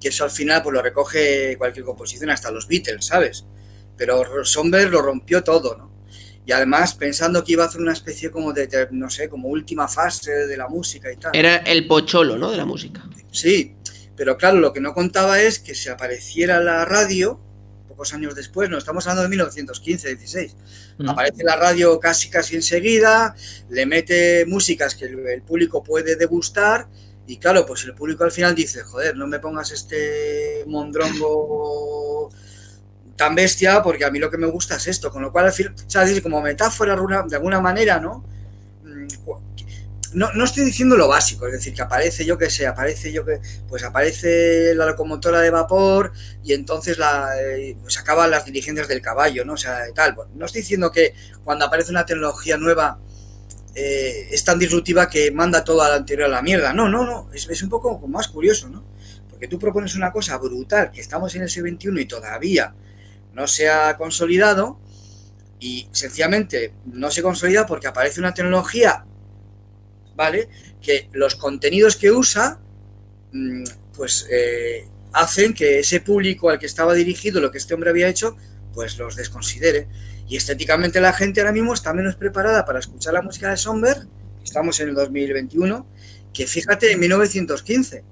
[0.00, 3.44] que eso al final pues lo recoge cualquier composición, hasta los Beatles, ¿sabes?
[3.98, 5.92] Pero Somber lo rompió todo, ¿no?
[6.46, 9.88] Y además pensando que iba a hacer una especie como de, no sé, como última
[9.88, 11.32] fase de la música y tal.
[11.34, 12.50] Era el pocholo, ¿no?
[12.50, 13.06] De la música.
[13.30, 13.76] Sí,
[14.16, 17.42] pero claro, lo que no contaba es que se apareciera la radio
[18.12, 20.56] años después, no estamos hablando de 1915, 16.
[21.06, 23.34] Aparece la radio casi casi enseguida,
[23.70, 26.88] le mete músicas que el, público puede degustar
[27.26, 32.30] y claro, pues el público al final dice, joder, no me pongas este mondrongo
[33.16, 35.52] tan bestia porque a mí lo que me gusta es esto, con lo cual al
[35.52, 38.37] final, o sea, como metáfora de alguna manera, ¿no?
[40.14, 43.24] No, no, estoy diciendo lo básico, es decir, que aparece, yo que sé, aparece yo
[43.24, 48.88] que, pues aparece la locomotora de vapor y entonces la, eh, pues acaban las diligencias
[48.88, 49.54] del caballo, ¿no?
[49.54, 50.16] O sea, tal.
[50.34, 52.98] no estoy diciendo que cuando aparece una tecnología nueva
[53.74, 56.72] eh, es tan disruptiva que manda todo a la anterior a la mierda.
[56.72, 58.84] No, no, no, es, es un poco más curioso, ¿no?
[59.28, 62.74] Porque tú propones una cosa brutal, que estamos en el siglo XXI y todavía
[63.34, 64.80] no se ha consolidado
[65.60, 69.04] y sencillamente no se consolida porque aparece una tecnología
[70.18, 70.48] ¿vale?
[70.82, 72.60] Que los contenidos que usa,
[73.32, 73.62] mm,
[73.96, 78.08] pues eh, hacen que ese público al que estaba dirigido lo que este hombre había
[78.08, 78.36] hecho,
[78.74, 79.86] pues los desconsidere.
[80.28, 83.96] Y estéticamente la gente ahora mismo está menos preparada para escuchar la música de Somber,
[84.42, 85.86] estamos en el 2021,
[86.34, 88.04] que fíjate en 1915.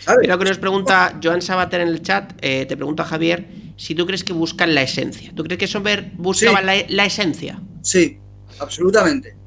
[0.00, 0.20] ¿sabes?
[0.22, 4.06] Mira que nos pregunta Joan Sabater en el chat, eh, te pregunta Javier, si tú
[4.06, 5.32] crees que buscan la esencia.
[5.34, 7.60] ¿Tú crees que Sommer buscaba la, la, esencia?
[7.82, 8.18] Sí,
[8.60, 9.43] absolutamente.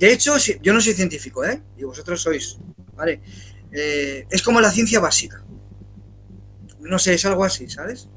[0.00, 1.60] De hecho, yo no soy científico, ¿eh?
[1.76, 2.56] Y vosotros sois,
[2.96, 3.20] ¿vale?
[3.70, 5.44] Eh, es como la ciencia básica.
[6.80, 8.08] No sé, es algo así, ¿sabes?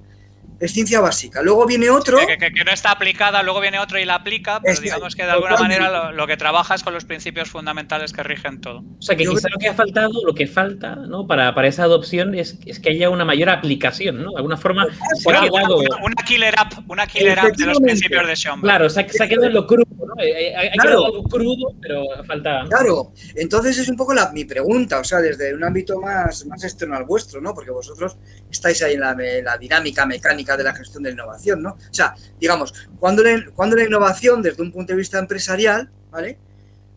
[0.59, 1.41] Es ciencia básica.
[1.41, 2.17] Luego viene otro.
[2.17, 5.57] Que, no está aplicada, luego viene otro y la aplica, pero digamos que de alguna
[5.57, 8.79] manera lo, que trabaja es con los principios fundamentales que rigen todo.
[8.79, 11.27] O sea, que quizá lo que ha faltado, lo que falta ¿no?
[11.27, 14.31] para, para esa adopción es, es, que haya una mayor aplicación, ¿no?
[14.31, 14.87] De alguna forma.
[15.25, 18.61] una, killer app, una killer app de los principios de Sean.
[18.61, 20.23] Claro, se ha, quedado en lo crudo, ¿no?
[20.23, 22.63] Eh, eh, quedado algo crudo, pero falta.
[22.69, 26.63] Claro, entonces es un poco la, mi pregunta, o sea, desde un ámbito más, más
[26.63, 27.53] externo al vuestro, ¿no?
[27.53, 28.17] Porque vosotros
[28.49, 31.71] estáis ahí en la, la dinámica mecánica de la gestión de la innovación, ¿no?
[31.71, 36.37] O sea, digamos, cuando la, cuando la innovación desde un punto de vista empresarial, ¿vale?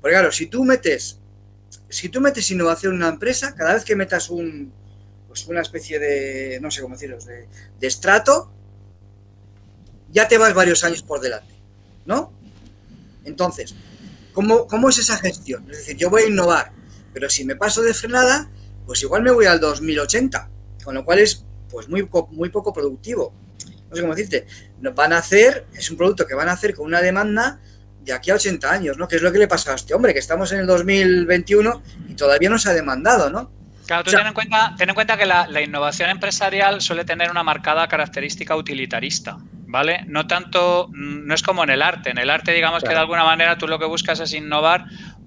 [0.00, 1.18] Porque claro, si tú metes,
[1.88, 4.72] si tú metes innovación en una empresa, cada vez que metas un,
[5.28, 8.52] pues una especie de, no sé cómo deciros, de, de estrato,
[10.10, 11.54] ya te vas varios años por delante,
[12.04, 12.32] ¿no?
[13.24, 13.74] Entonces,
[14.32, 15.70] ¿cómo, ¿cómo es esa gestión?
[15.70, 16.72] Es decir, yo voy a innovar,
[17.12, 18.50] pero si me paso de frenada,
[18.86, 20.48] pues igual me voy al 2080,
[20.84, 21.45] con lo cual es
[21.76, 23.34] pues muy, muy poco productivo.
[23.90, 24.46] No sé cómo decirte.
[24.94, 27.60] Van a hacer, es un producto que van a hacer con una demanda
[28.00, 29.06] de aquí a 80 años, ¿no?
[29.06, 32.14] Que es lo que le pasa a este hombre, que estamos en el 2021 y
[32.14, 33.50] todavía no se ha demandado, ¿no?
[33.86, 37.42] Claro, tú ten, en cuenta, ten en cuenta que la, innovación empresarial suele tener una
[37.42, 39.36] marcada característica utilitarista,
[39.66, 40.02] ¿vale?
[40.06, 42.08] No tanto, no es como en el arte.
[42.08, 44.86] En el arte, digamos que de alguna manera tú lo que buscas es innovar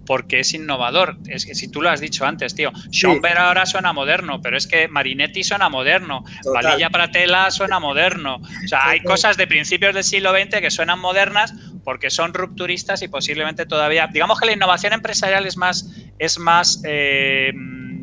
[0.10, 1.18] porque es innovador.
[1.28, 4.66] Es que si tú lo has dicho antes, tío, Schomberg ahora suena moderno, pero es
[4.66, 8.38] que Marinetti suena moderno, Valilla Pratela suena moderno.
[8.38, 13.04] O sea, hay cosas de principios del siglo XX que suenan modernas porque son rupturistas
[13.04, 14.10] y posiblemente todavía.
[14.12, 15.88] Digamos que la innovación empresarial es más.
[16.18, 18.00] Es más eh, mm,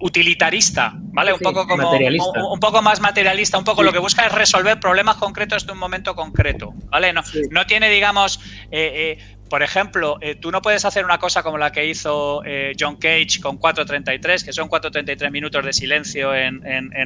[0.00, 1.32] utilitarista, ¿vale?
[1.32, 5.16] un poco como un, poco más materialista, un poco lo que busca es resolver problemas
[5.16, 7.12] concretos de un momento concreto, ¿vale?
[7.12, 8.40] No, no tiene, digamos,
[8.72, 12.42] eh, eh, por ejemplo, eh, tú no puedes hacer una cosa como la que hizo
[12.42, 16.62] eh, John Cage con 4.33, que son 4.33 minutos de silencio en,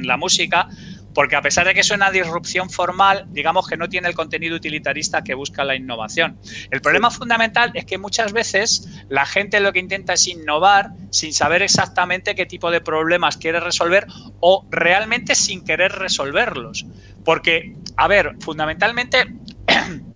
[0.07, 0.69] la música,
[1.13, 4.55] porque a pesar de que es una disrupción formal, digamos que no tiene el contenido
[4.55, 6.39] utilitarista que busca la innovación.
[6.71, 11.33] El problema fundamental es que muchas veces la gente lo que intenta es innovar sin
[11.33, 14.07] saber exactamente qué tipo de problemas quiere resolver
[14.39, 16.85] o realmente sin querer resolverlos.
[17.25, 19.25] Porque, a ver, fundamentalmente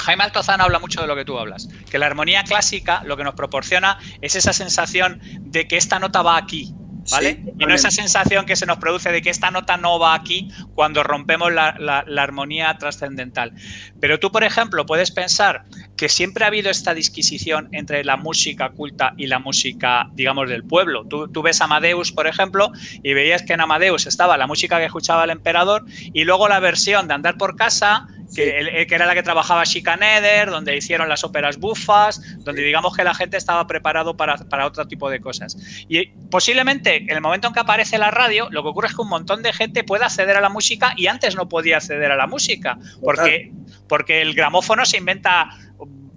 [0.00, 3.24] Jaime Altozano habla mucho de lo que tú hablas, que la armonía clásica lo que
[3.24, 6.74] nos proporciona es esa sensación de que esta nota va aquí,
[7.10, 7.42] ¿vale?
[7.58, 10.48] y no esa sensación que se nos produce de que esta nota no va aquí
[10.74, 13.52] cuando rompemos la, armonía trascendental.
[14.00, 15.64] Pero tú, por ejemplo, puedes pensar
[15.96, 20.64] que siempre ha habido esta disquisición entre la música culta y la música, digamos, del
[20.64, 21.04] pueblo.
[21.04, 24.86] Tú, tú ves Amadeus, por ejemplo, y veías que en Amadeus estaba la música que
[24.86, 29.22] escuchaba el emperador y luego la versión de Andar por casa que, era la que
[29.22, 34.66] trabajaba Schikaneder, donde hicieron las óperas bufas, donde digamos que la gente estaba preparado para,
[34.66, 35.56] otro tipo de cosas.
[35.88, 39.02] Y posiblemente en el momento en que aparece la radio, lo que ocurre es que
[39.02, 42.16] un montón de gente puede acceder a la música y antes no podía acceder a
[42.16, 43.52] la música, porque,
[43.88, 45.50] porque el gramófono se inventa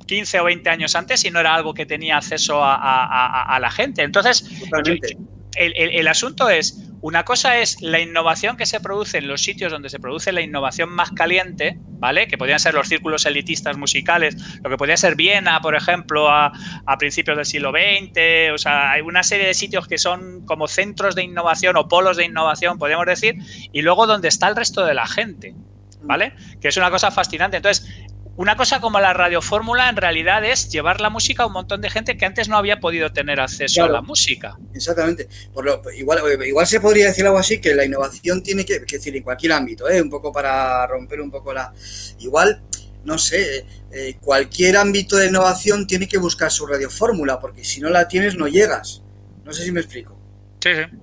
[0.05, 4.03] 15 o 20 años antes y no era algo que tenía acceso a, la gente.
[4.03, 4.45] Entonces,
[5.55, 9.89] el, asunto es, una cosa es la innovación que se produce en los sitios donde
[9.89, 12.27] se produce la innovación más caliente, ¿vale?
[12.27, 16.51] Que podrían ser los círculos elitistas musicales, lo que podría ser Viena, por ejemplo, a,
[16.97, 21.15] principios del siglo XX, o sea, hay una serie de sitios que son como centros
[21.15, 23.35] de innovación o polos de innovación, podríamos decir,
[23.71, 25.55] y luego donde está el resto de la gente,
[26.01, 26.33] ¿vale?
[26.61, 27.57] Que es una cosa fascinante.
[27.57, 27.89] Entonces,
[28.35, 31.89] una cosa como la radiofórmula en realidad es llevar la música a un montón de
[31.89, 34.57] gente que antes no había podido tener acceso a la música.
[34.73, 35.27] Exactamente.
[35.53, 39.15] Por lo, igual, igual se podría decir algo así, que la innovación tiene que, decir,
[39.15, 40.01] en cualquier ámbito, ¿eh?
[40.01, 41.73] un poco para romper un poco la...
[42.19, 42.63] Igual,
[43.03, 47.89] no sé, eh, cualquier ámbito de innovación tiene que buscar su radiofórmula, porque si no
[47.89, 49.03] la tienes no llegas.
[49.43, 50.17] No sé si me explico.
[50.59, 50.97] Sí, sí.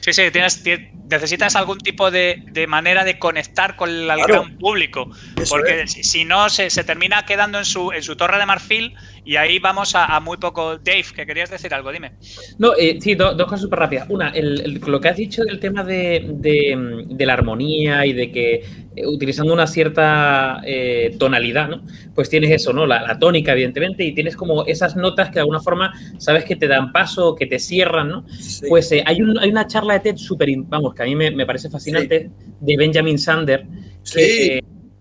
[0.00, 0.62] Sí, sí, tienes,
[1.10, 5.10] necesitas algún tipo de, manera de conectar con el gran público.
[5.48, 9.36] porque si, no, se, se, termina quedando en su, en su torre de marfil y
[9.36, 10.78] ahí vamos a, muy poco.
[10.78, 12.12] Dave, que querías decir algo, dime.
[12.58, 14.06] No, eh, sí, dos cosas súper rápidas.
[14.08, 18.64] Una, lo que has dicho del tema de, la armonía y de que
[18.96, 21.82] eh, utilizando una cierta eh, tonalidad, ¿no?
[22.14, 22.86] Pues tienes eso, ¿no?
[22.86, 26.66] La, tónica, evidentemente, y tienes como esas notas que de alguna forma sabes que te
[26.66, 28.26] dan paso, que te cierran, ¿no?
[28.68, 32.30] Pues hay, hay una charla de TED súper, vamos, que a mí me, parece fascinante,
[32.60, 33.66] de Benjamin Sander,
[34.12, 34.60] que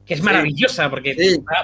[0.09, 1.15] que es maravillosa porque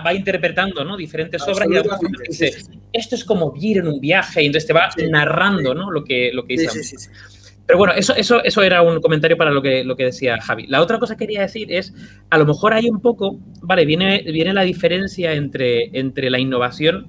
[0.05, 0.95] va, interpretando ¿no?
[0.95, 2.53] diferentes obras y dice,
[2.93, 5.89] esto es como ir en un viaje y entonces te va narrando ¿no?
[5.89, 7.09] lo, que, lo que dice.
[7.65, 10.67] Pero bueno, eso, eso, eso era un comentario para lo que, lo que decía Javi.
[10.67, 11.93] La otra cosa que quería decir es,
[12.29, 17.07] a lo mejor hay un poco, vale, viene, viene la diferencia entre, entre la innovación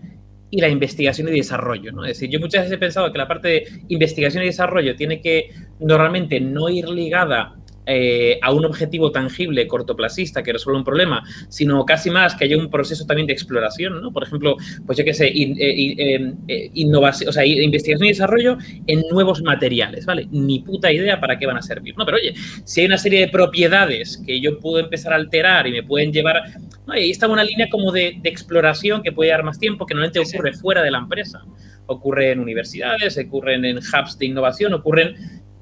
[0.51, 2.05] y la investigación y desarrollo, ¿no?
[2.05, 5.21] Es decir, yo muchas veces he pensado que la parte de investigación y desarrollo tiene
[5.21, 11.23] que normalmente no ir ligada eh, a un objetivo tangible, cortoplacista, que resuelva un problema,
[11.49, 14.13] sino casi más que haya un proceso también de exploración, ¿no?
[14.13, 19.03] Por ejemplo, pues yo qué sé, eh, eh, innovación, o sea, investigación y desarrollo en
[19.11, 20.27] nuevos materiales, ¿vale?
[20.33, 22.05] Ni puta idea para qué van a servir, ¿no?
[22.05, 25.73] Pero oye, si hay una serie de propiedades que yo puedo empezar a alterar y
[25.73, 26.43] me pueden llevar...
[26.89, 30.53] ahí está una línea como de, exploración que puede dar más tiempo, que normalmente ocurre
[30.55, 31.45] fuera de la empresa.
[31.87, 35.15] Ocurre en universidades, ocurren en hubs de innovación, ocurren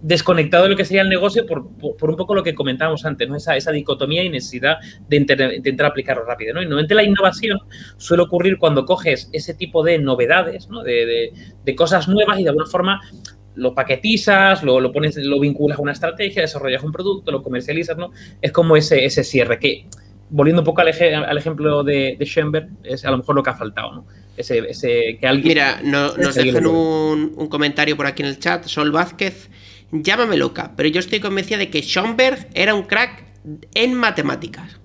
[0.05, 3.37] desconectado de lo que sería el negocio por, un poco lo que comentábamos antes, ¿no?
[3.37, 4.77] Esa, esa dicotomía y necesidad
[5.09, 6.61] de, intentar aplicarlo rápido, ¿no?
[6.61, 7.59] Y normalmente la innovación
[7.97, 10.83] suele ocurrir cuando coges ese tipo de novedades, ¿no?
[10.83, 11.33] De,
[11.75, 13.01] cosas nuevas y de alguna forma
[13.55, 17.97] lo paquetizas, lo, lo, pones, lo vinculas a una estrategia, desarrollas un producto, lo comercializas,
[17.97, 18.11] ¿no?
[18.43, 19.87] Es como ese, ese cierre que,
[20.29, 23.51] volviendo un poco al, al ejemplo de, de Schoenberg, es a lo mejor lo que
[23.51, 24.07] ha faltado, ¿no?
[24.37, 25.49] Ese, ese que alguien...
[25.49, 29.49] Mira, nos dejan un, un comentario por aquí en el chat, Sol Vázquez
[30.03, 33.23] Llámame loca, pero yo estoy convencida de que Schoenberg era un crack
[33.75, 34.81] en matemáticas.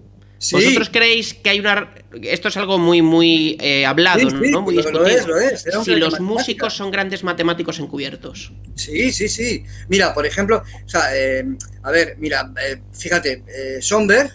[0.51, 1.93] ¿Vosotros creéis que hay una...
[2.21, 4.61] Esto es algo muy, muy eh, hablado, ¿no?
[4.61, 5.03] Muy discutido.
[5.03, 5.65] Lo es, lo es.
[5.83, 8.53] si los músicos son grandes matemáticos encubiertos.
[8.75, 9.65] Sí, sí, sí.
[9.89, 11.43] Mira, por ejemplo, o sea, eh,
[11.83, 13.43] a ver, mira, eh, fíjate,
[13.81, 14.31] Schoenberg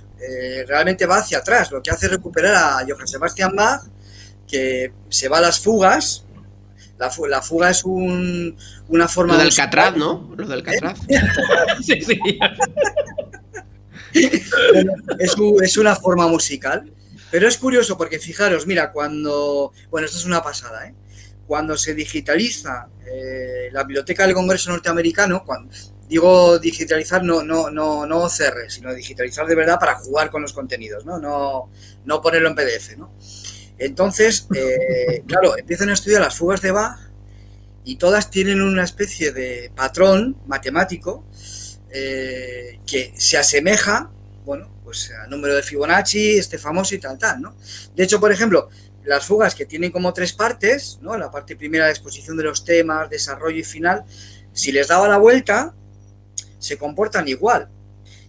[0.66, 1.70] realmente va hacia atrás.
[1.70, 3.82] Lo que hace es recuperar a Johann Sebastian Bach,
[4.46, 6.26] que se va a las fugas,
[6.98, 8.56] la, fuga es un,
[8.88, 9.34] una forma...
[9.34, 10.32] Lo del Alcatraz, ¿no?
[10.36, 10.98] Lo del Alcatraz.
[11.84, 12.20] sí, sí.
[15.18, 16.90] es, es, una forma musical.
[17.30, 19.72] Pero es curioso porque fijaros, mira, cuando...
[19.90, 20.94] Bueno, esto es una pasada, ¿eh?
[21.46, 25.74] Cuando se digitaliza eh, la biblioteca del Congreso norteamericano, cuando,
[26.08, 30.52] digo digitalizar no, no, no, no OCR, sino digitalizar de verdad para jugar con los
[30.52, 31.18] contenidos, ¿no?
[31.18, 31.70] No,
[32.04, 33.12] no ponerlo en PDF, ¿no?
[33.78, 36.98] Entonces, eh, claro, empiezan a estudiar las fugas de Bach
[37.84, 41.24] y todas tienen una especie de patrón matemático
[41.90, 44.10] eh, que se asemeja,
[44.44, 47.56] bueno, pues al número de Fibonacci, este famoso y tal, tal, ¿no?
[47.94, 48.68] De hecho, por ejemplo,
[49.04, 51.16] las fugas que tienen como tres partes, ¿no?
[51.16, 54.04] La parte primera, la exposición de los temas, desarrollo y final,
[54.52, 55.74] si les daba la vuelta,
[56.58, 57.68] se comportan igual.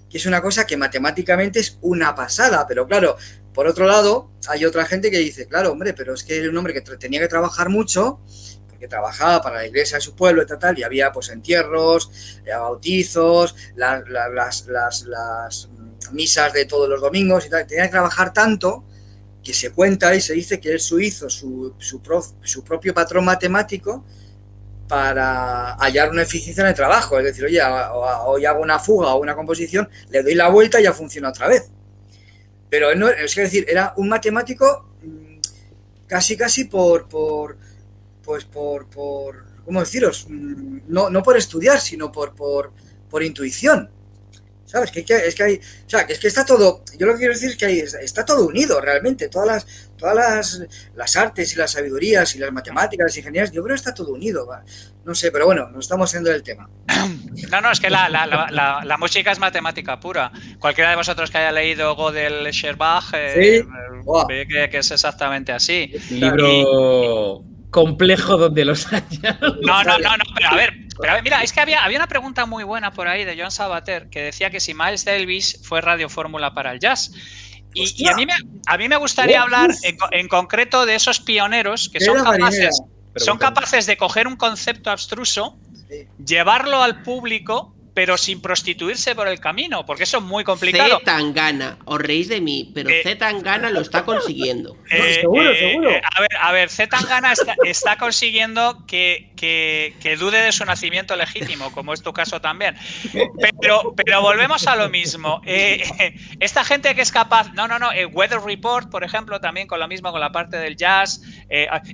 [0.09, 3.17] Que es una cosa que matemáticamente es una pasada, pero claro,
[3.55, 6.57] por otro lado, hay otra gente que dice, claro, hombre, pero es que era un
[6.57, 8.19] hombre que tenía que trabajar mucho,
[8.67, 12.11] porque trabajaba para la iglesia de su pueblo y tal, y había pues entierros,
[12.45, 14.65] eh, bautizos, las,
[16.11, 18.83] misas de todos los domingos y tal, tenía que trabajar tanto
[19.41, 24.03] que se cuenta y se dice que él hizo su, su propio patrón matemático
[24.87, 27.17] para hallar una eficiencia en el trabajo.
[27.19, 27.61] Es decir, oye,
[28.25, 31.47] hoy hago una fuga o una composición, le doy la vuelta y ya funciona otra
[31.47, 31.71] vez.
[32.75, 35.37] Pero no, es decir, era un matemático mm,
[36.07, 37.55] casi, casi por, por
[38.21, 40.25] pues por, por, ¿cómo deciros?
[40.27, 42.73] Mm, no, no por estudiar, sino por, por,
[43.09, 43.89] por intuición.
[44.65, 44.91] ¿Sabes?
[44.91, 45.61] Que, es que hay,
[46.09, 49.29] es que está todo, yo lo que quiero decir es que está todo unido realmente,
[49.29, 50.61] todas las, todas las,
[50.95, 54.13] las, artes y las sabidurías y las matemáticas, las ingenierías, yo creo que está todo
[54.13, 54.47] unido.
[55.05, 56.69] No sé, pero bueno, nos estamos yendo del tema.
[57.51, 60.31] No, no, es que la, la, la, la música es matemática pura.
[60.57, 63.63] Cualquiera de vosotros que haya leído Godel Scherbach eh,
[64.27, 65.91] ve que, que, es exactamente así.
[66.09, 67.43] libro
[67.75, 69.37] complejo donde los haya.
[69.61, 71.97] No, no, no, no, pero a ver, pero a ver, mira, es que había, había
[71.97, 75.59] una pregunta muy buena por ahí de Joan Sabater que decía que si Miles Davis
[75.61, 77.11] fue radio fórmula para el jazz.
[77.75, 78.33] Y, a, mí me,
[78.67, 79.69] a mí me gustaría hablar
[80.11, 82.81] en, concreto de esos pioneros que son capaces,
[83.17, 85.57] son capaces de coger un concepto abstruso,
[86.25, 90.99] llevarlo al público pero sin prostituirse por el camino, porque eso es muy complicado.
[90.99, 94.77] Z Tangana, os reís de mí, pero eh, Z Tangana lo está consiguiendo.
[94.91, 95.89] Eh, seguro, eh, seguro.
[95.89, 101.71] a ver, a ver, Z Tangana está, consiguiendo que, que, dude de su nacimiento legítimo,
[101.71, 102.75] como es tu caso también.
[103.61, 105.41] Pero, pero volvemos a lo mismo.
[105.45, 109.87] esta gente que es capaz, no, no, no, Weather Report, por ejemplo, también con lo
[109.87, 111.21] mismo, con la parte del jazz.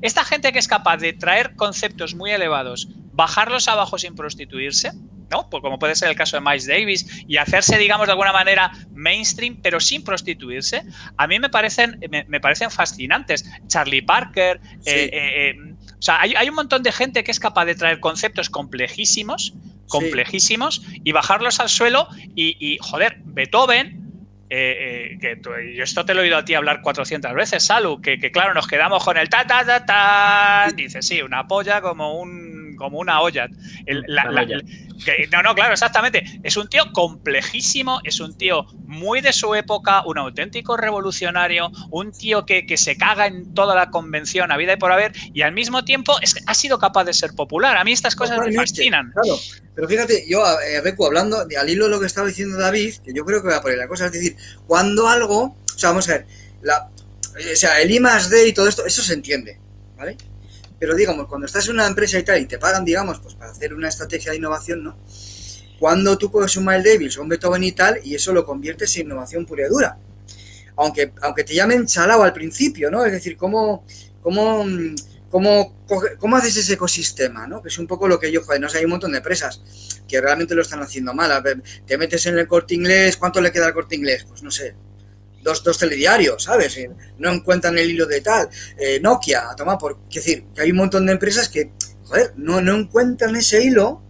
[0.01, 4.91] esta gente que es capaz de traer conceptos muy elevados, bajarlos abajo sin prostituirse
[5.31, 5.49] ¿no?
[5.49, 8.71] Pues como puede ser el caso de Miles Davis, y hacerse, digamos, de alguna manera
[8.93, 10.83] mainstream, pero sin prostituirse,
[11.17, 13.49] a mí me parecen, me, parecen fascinantes.
[13.67, 17.65] Charlie Parker, eh, eh, eh, o sea, hay, un montón de gente que es capaz
[17.65, 19.53] de traer conceptos complejísimos,
[19.87, 23.99] complejísimos, y bajarlos al suelo, y, joder, Beethoven,
[24.49, 25.39] que
[25.75, 28.53] yo esto te lo he oído a ti hablar 400 veces, Salu, que, que claro,
[28.53, 30.71] nos quedamos con el ta ta ta ta.
[30.75, 33.47] Dice, sí, una polla como un como una olla.
[35.31, 36.23] no, no, claro, exactamente.
[36.43, 42.11] Es un tío complejísimo, es un tío muy de su época, un auténtico revolucionario, un
[42.11, 45.51] tío que, se caga en toda la convención a vida y por haber, y al
[45.51, 47.77] mismo tiempo es, ha sido capaz de ser popular.
[47.77, 49.11] A mí estas cosas me fascinan.
[49.11, 49.37] Claro,
[49.75, 53.13] pero fíjate, yo, eh, Becu, hablando al hilo de lo que estaba diciendo David, que
[53.13, 56.09] yo creo que va a poner la cosa, es decir, cuando algo, o sea, vamos
[56.09, 56.25] a ver,
[56.61, 56.89] la,
[57.35, 59.59] o sea, el I más D y todo esto, eso se entiende,
[59.97, 60.17] ¿vale?
[60.81, 63.51] Pero digamos, cuando estás en una empresa y tal y te pagan, digamos, pues para
[63.51, 64.97] hacer una estrategia de innovación, ¿no?
[65.79, 68.97] Cuando tú coges un Miles Davis o un Beethoven y tal, y eso lo conviertes
[68.97, 69.99] en innovación pura y dura.
[70.75, 73.05] Aunque, aunque te llamen chalao al principio, ¿no?
[73.05, 73.85] Es decir, ¿cómo,
[74.23, 74.65] cómo,
[75.29, 75.85] cómo,
[76.17, 77.61] cómo haces ese ecosistema, ¿no?
[77.61, 79.61] Que es un poco lo que yo, joder, no sé, hay un montón de empresas
[80.07, 81.43] que realmente lo están haciendo mal.
[81.85, 84.25] Te metes en el corte inglés, ¿cuánto le queda al corte inglés?
[84.27, 84.73] Pues no sé,
[85.41, 86.77] dos, dos telediarios, ¿sabes?
[87.17, 88.49] No encuentran el hilo de tal.
[88.77, 89.99] Eh, Nokia, a tomar por.
[90.09, 91.71] Es decir, que hay un montón de empresas que,
[92.03, 94.01] joder, no, no encuentran ese hilo,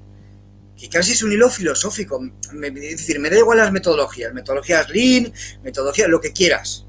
[0.78, 2.22] que casi es un hilo filosófico.
[2.52, 5.32] es decir, me da igual las metodologías, metodologías Lean,
[5.64, 6.86] metodología, lo que quieras.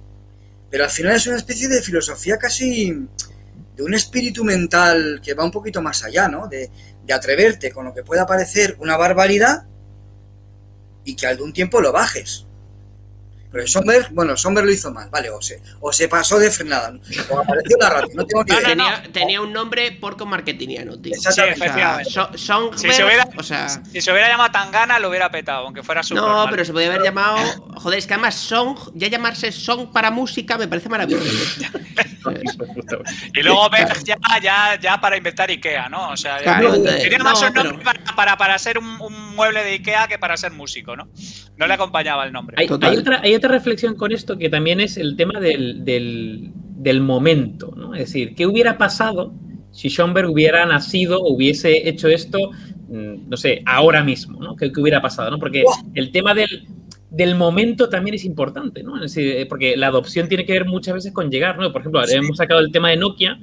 [0.70, 3.06] Pero al final es una especie de filosofía casi
[3.76, 6.48] de un espíritu mental que va un poquito más allá, ¿no?
[6.48, 6.70] De,
[7.04, 9.66] de atreverte con lo que pueda parecer una barbaridad
[11.04, 12.46] y que algún tiempo lo bajes.
[13.52, 16.94] Pero Somber, bueno, Somber lo hizo mal, vale, o se, o se pasó de frenada,
[17.28, 21.14] o apareció la radio, no tengo que tenía, tenía, un nombre porco marketingiano, tío.
[21.14, 22.10] Sí, efectivamente.
[22.76, 26.02] si, se hubiera, o sea, si se hubiera llamado Tangana, lo hubiera petado, aunque fuera
[26.02, 26.14] su.
[26.14, 27.36] No, pero se podía haber llamado.
[27.76, 31.26] Joder, es que además Song, ya llamarse Song para música me parece maravilloso.
[33.34, 33.70] y luego
[34.04, 36.10] ya, ya, ya para inventar Ikea, ¿no?
[36.10, 37.84] O sea, tenía más un nombre
[38.16, 41.08] para, para, ser un, un, mueble de Ikea que para ser músico, ¿no?
[41.62, 42.56] No le acompañaba el nombre.
[42.58, 47.72] Hay, hay otra, hay reflexión con esto que también es el tema del, del, momento,
[47.76, 47.94] ¿no?
[47.94, 49.32] Es decir, ¿qué hubiera pasado
[49.70, 52.50] si Schoenberg hubiera nacido, hubiese hecho esto,
[52.88, 54.56] mm, no sé, ahora mismo, ¿no?
[54.56, 55.38] ¿Qué, hubiera pasado, ¿no?
[55.38, 55.62] Porque
[55.94, 56.66] el tema del,
[57.10, 58.96] del momento también es importante, ¿no?
[58.96, 61.70] Es decir, porque la adopción tiene que ver muchas veces con llegar, ¿no?
[61.70, 63.38] Por ejemplo, hemos sacado el tema de Nokia,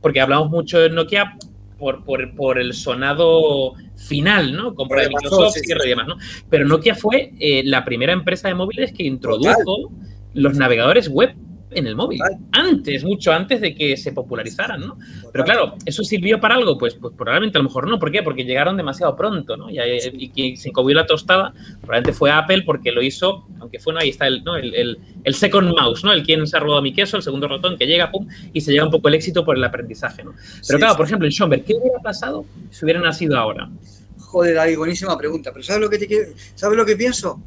[0.00, 1.36] porque hablamos mucho de Nokia
[1.84, 4.74] por, por, por, el sonado final, ¿no?
[4.74, 6.16] Compra de Microsoft y demás, ¿no?
[6.48, 9.92] Pero Nokia fue eh, la primera empresa de móviles que introdujo
[10.32, 11.34] los navegadores web
[11.74, 12.20] en el móvil.
[12.52, 14.98] Antes, mucho antes de que se popularizaran, ¿no?
[15.32, 16.78] Pero claro, ¿eso sirvió para algo?
[16.78, 17.98] Pues, pues probablemente a lo mejor no.
[17.98, 18.22] ¿Por qué?
[18.22, 19.70] Porque llegaron demasiado pronto, ¿no?
[19.70, 19.78] Y,
[20.12, 24.00] y quien se encobió la tostada probablemente fue Apple porque lo hizo, aunque fue, ¿no?
[24.00, 24.56] Ahí está el, ¿no?
[24.56, 26.12] el, el, second mouse, ¿no?
[26.12, 28.72] El quien se ha robado mi queso, el segundo ratón que llega, pum, y se
[28.72, 30.34] llega un poco el éxito por el aprendizaje, ¿no?
[30.66, 33.70] Pero claro, por ejemplo, en Schomberg, ¿qué hubiera pasado si hubiera nacido ahora?
[34.18, 35.52] Joder, ahí, buenísima pregunta.
[35.52, 37.40] Pero ¿sabes lo que, te ¿sabes lo que pienso?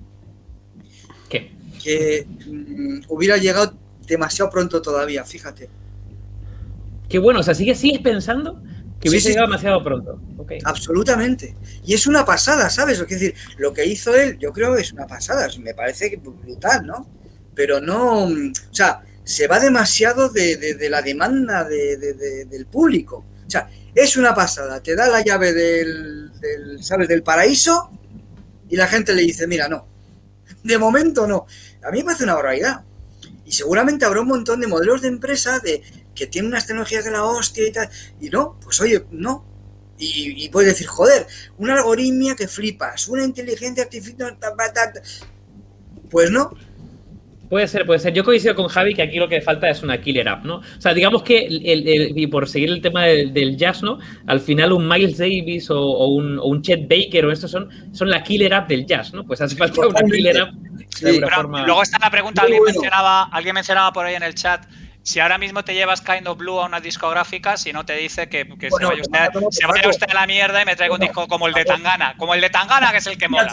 [1.30, 1.52] ¿Qué?
[1.84, 3.74] Que mm, hubiera llegado
[4.08, 5.70] demasiado pronto todavía, fíjate.
[7.10, 8.62] Qué bueno, o sea, ¿sigues, sigues pensando
[9.00, 10.20] que hubiese llegado demasiado pronto?
[10.64, 11.56] Absolutamente.
[11.86, 13.00] Y es una pasada, ¿sabes?
[13.00, 16.86] Es decir, lo que hizo él, yo creo que es una pasada, me parece brutal,
[16.86, 17.08] ¿no?
[17.54, 23.26] Pero no, o sea, se va demasiado de, la demanda del público.
[23.46, 27.08] O sea, es una pasada, te da la llave del, del, ¿sabes?
[27.08, 27.90] Del paraíso
[28.70, 29.88] y la gente le dice, mira, no,
[30.64, 31.46] de momento no.
[31.84, 32.84] A mí me parece una barbaridad.
[33.48, 35.82] Y seguramente habrá un montón de modelos de empresa de,
[36.14, 37.90] que tienen unas tecnologías de la hostia y tal.
[38.20, 39.46] Y no, pues oye, no.
[39.98, 41.26] Y, puedes decir, joder,
[41.58, 44.38] una algoritmia que flipas, una inteligencia artificial.
[46.12, 46.52] Pues no,
[47.50, 48.14] Puede ser, puede ser.
[48.14, 50.58] Yo coincido con Javi que aquí lo que falta es una killer app, ¿no?
[50.58, 54.00] O sea, digamos que, y por seguir el tema del, jazz, ¿no?
[54.26, 58.22] Al final un Miles Davis o, un, o, Chet Baker o estos son, son la
[58.22, 59.24] killer app del jazz, ¿no?
[59.24, 60.54] Pues hace falta una killer app.
[61.02, 64.66] Luego está la pregunta, alguien, mencionaba, alguien mencionaba por ahí en el chat
[65.08, 68.28] si ahora mismo te llevas Kind of Blue a una discográfica, si no te dice
[68.28, 68.86] que, se,
[69.66, 72.34] vaya usted, a la mierda y me traiga un disco como el de Tangana, como
[72.34, 73.50] el de Tangana, que es el que mola.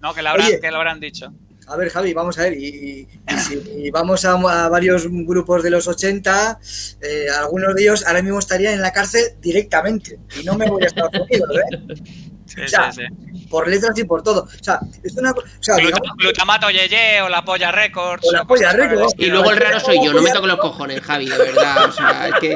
[0.00, 1.30] No, que lo habrán, que lo habrán dicho.
[1.66, 3.08] A ver, Javi, vamos a ver, y,
[3.46, 4.36] si vamos a,
[4.68, 6.58] varios grupos de los 80,
[7.00, 10.82] eh, algunos de ellos ahora mismo estarían en la cárcel directamente, y no me voy
[10.84, 12.30] a estar Unidos, ¿eh?
[12.46, 13.46] Sí, sí, sí.
[13.46, 14.42] por letras y por todo.
[14.42, 15.32] O sea, es una.
[15.32, 15.76] O sea,
[16.16, 18.26] Glutamato Yeye o la Polla Records.
[18.26, 19.14] O la Polla Records.
[19.18, 21.88] Y luego el raro soy yo, no me toco los cojones, Javi, de verdad.
[21.88, 22.54] O sea, es que.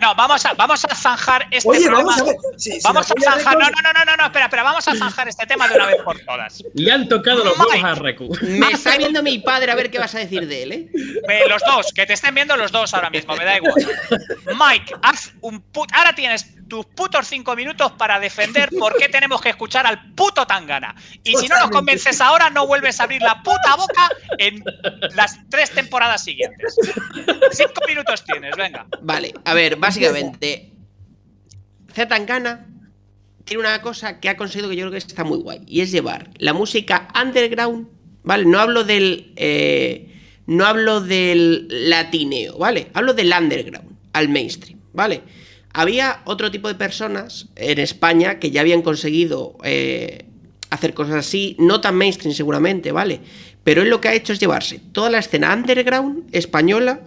[0.00, 2.36] No, vamos a, vamos a zanjar este Oye, Vamos a, ver,
[2.84, 3.58] vamos a zanjar.
[3.58, 6.02] No, no, no, no, no, espera, espera, vamos a zanjar este tema de una vez
[6.02, 6.62] por todas.
[6.74, 8.30] Le han tocado los huevos a Recu.
[8.42, 10.90] Me está viendo mi padre a ver qué vas a decir de él, ¿eh?
[11.48, 13.74] Los dos, que te estén viendo los dos ahora mismo, me da igual.
[14.46, 15.90] Mike, haz un put.
[15.92, 20.46] Ahora tienes tus putos cinco minutos para defender por qué tenemos que escuchar al puto
[20.46, 20.94] Tangana.
[21.22, 24.08] Y si no nos convences ahora, no vuelves a abrir la puta boca
[24.38, 24.64] en
[25.14, 26.76] las tres temporadas siguientes.
[27.52, 28.86] Cinco minutos tienes, venga.
[29.02, 30.72] Vale, a ver, básicamente,
[31.92, 32.66] Z Tangana
[33.44, 35.60] tiene una cosa que ha conseguido que yo creo que está muy guay.
[35.66, 37.88] Y es llevar la música underground,
[38.22, 38.46] ¿vale?
[38.46, 39.32] No hablo del.
[39.36, 40.06] eh,
[40.46, 42.90] no hablo del latineo, ¿vale?
[42.94, 45.22] Hablo del underground, al mainstream, ¿vale?
[45.72, 50.24] Había otro tipo de personas en España que ya habían conseguido eh,
[50.70, 53.20] hacer cosas así, no tan mainstream seguramente, ¿vale?
[53.62, 57.00] Pero él lo que ha hecho es llevarse toda la escena underground española,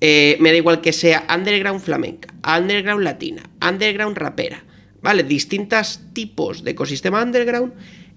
[0.00, 4.64] eh, me da igual que sea underground flamenca, underground latina, underground rapera,
[5.02, 5.22] ¿vale?
[5.22, 7.72] Distintos tipos de ecosistema underground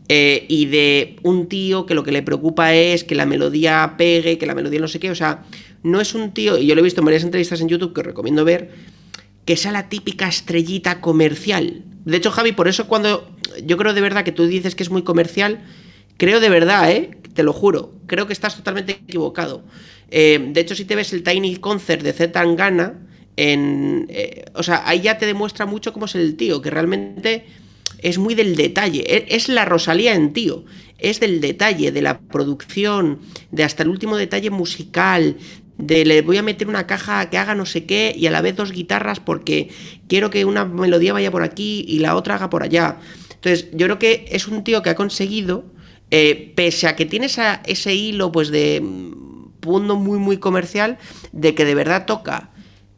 [0.08, 4.38] eh, y de un tío que lo que le preocupa es que la melodía pegue,
[4.38, 5.44] que la melodía no sé qué, o sea,
[5.84, 8.02] no es un tío, y yo lo he visto en varias entrevistas en YouTube que
[8.02, 8.72] os recomiendo ver,
[9.52, 11.84] que sea la típica estrellita comercial.
[12.06, 13.30] De hecho, Javi, por eso cuando
[13.66, 15.60] yo creo de verdad que tú dices que es muy comercial,
[16.16, 17.12] creo de verdad, ¿eh?
[17.34, 19.62] Te lo juro, creo que estás totalmente equivocado.
[20.10, 22.94] Eh, de hecho, si te ves el Tiny Concert de Z Tangana,
[23.36, 27.44] en, eh, o sea, ahí ya te demuestra mucho cómo es el tío, que realmente
[28.00, 29.04] es muy del detalle.
[29.06, 30.64] E- Es la Rosalía en tío.
[30.98, 33.20] Es del detalle, de la producción,
[33.52, 35.36] de hasta el último detalle musical,
[35.82, 38.42] de le voy a meter una caja que haga no sé qué y a la
[38.42, 39.70] vez dos guitarras porque
[40.08, 42.98] quiero que una melodía vaya por aquí y la otra haga por allá.
[43.34, 45.66] Entonces, yo creo que es un tío que ha conseguido,
[46.12, 47.28] eh, pese a que tiene
[47.66, 50.98] ese hilo pues de mm, mundo muy muy comercial,
[51.32, 52.52] de que de verdad toca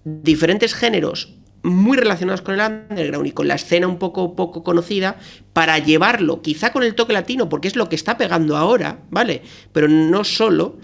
[0.03, 5.17] diferentes géneros muy relacionados con el underground y con la escena un poco poco conocida
[5.53, 9.43] para llevarlo, quizá con el toque latino, porque es lo que está pegando ahora, ¿vale?
[9.71, 10.77] Pero no solo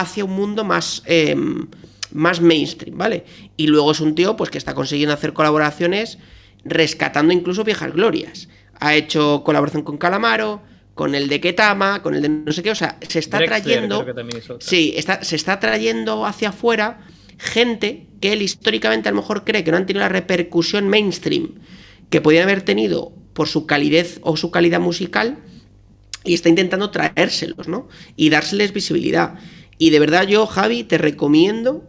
[0.00, 1.36] hacia un mundo más, eh,
[2.12, 3.24] más mainstream, ¿vale?
[3.56, 6.18] Y luego es un tío pues que está consiguiendo hacer colaboraciones
[6.64, 8.48] rescatando incluso viejas glorias.
[8.78, 10.62] Ha hecho colaboración con Calamaro,
[10.94, 13.62] con el de Ketama, con el de no sé qué, o sea, se está Drexler,
[13.62, 14.04] trayendo...
[14.58, 14.64] es.
[14.66, 17.06] Sí, está, se está trayendo hacia afuera
[17.38, 21.54] gente que él históricamente a lo mejor cree que no han tenido la repercusión mainstream
[22.08, 25.38] que podían haber tenido por su calidez o su calidad musical
[26.24, 27.88] y está intentando traérselos, ¿no?
[28.16, 29.38] Y dárseles visibilidad.
[29.78, 31.84] Y de verdad yo, Javi, te recomiendo,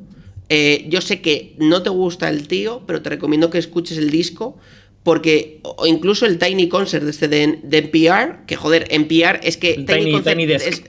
[0.49, 4.09] eh, yo sé que no te gusta el tío, pero te recomiendo que escuches el
[4.09, 4.57] disco
[5.03, 9.55] porque o incluso el Tiny Concert de este de, de NPR, que joder, NPR es
[9.57, 10.67] que El Tiny- Tiny Desk.
[10.67, 10.83] es-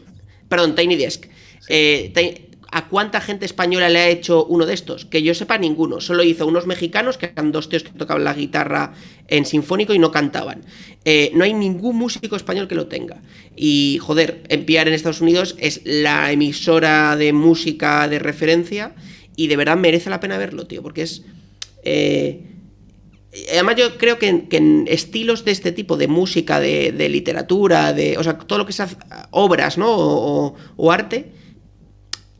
[0.49, 1.26] perdón, Tiny Desk.
[1.68, 2.11] Eh,
[2.70, 5.06] ¿A cuánta gente española le ha hecho uno de estos?
[5.06, 6.02] Que yo sepa ninguno.
[6.02, 8.92] Solo hizo unos mexicanos que eran dos tíos que tocaban la guitarra
[9.26, 10.66] en sinfónico y no cantaban.
[11.06, 13.22] Eh, no hay ningún músico español que lo tenga.
[13.56, 18.94] Y joder, NPR en Estados Unidos es la emisora de música de referencia
[19.34, 21.22] y de verdad merece la pena verlo, tío, porque es...
[21.84, 22.42] eh,
[23.52, 28.16] Además, yo creo que en, estilos de este tipo, de música, de, literatura, de.
[28.16, 28.82] O sea, todo lo que es
[29.30, 30.56] obras, ¿no?
[30.76, 31.32] O arte,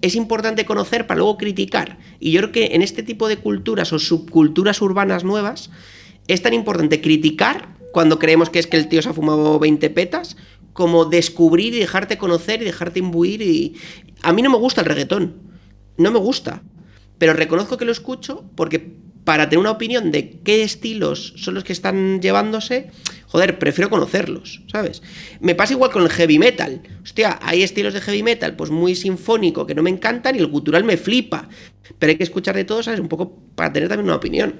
[0.01, 1.99] es importante conocer para luego criticar.
[2.21, 5.71] Y yo creo que en este tipo de culturas o subculturas urbanas nuevas,
[6.29, 9.91] es tan importante criticar cuando creemos que es que el tío se ha fumado 20
[9.91, 10.37] petas,
[10.73, 13.43] como descubrir y dejarte conocer y dejarte imbuir.
[13.43, 13.77] Y...
[14.23, 15.35] A mí no me gusta el reggaetón.
[15.97, 16.63] No me gusta.
[17.19, 18.95] Pero reconozco que lo escucho porque
[19.25, 22.91] para tener una opinión de qué estilos son los que están llevándose,
[23.29, 25.03] joder, prefiero conocerlos, ¿sabes?
[25.41, 26.81] Me pasa igual con el heavy metal.
[27.03, 30.47] Hostia, hay estilos de heavy metal pues muy sinfónico que no me encantan y el
[30.47, 31.49] gutural me flipa.
[31.99, 33.01] Pero hay que escuchar de todo, ¿sabes?
[33.01, 34.55] Un poco para tener también una opinión.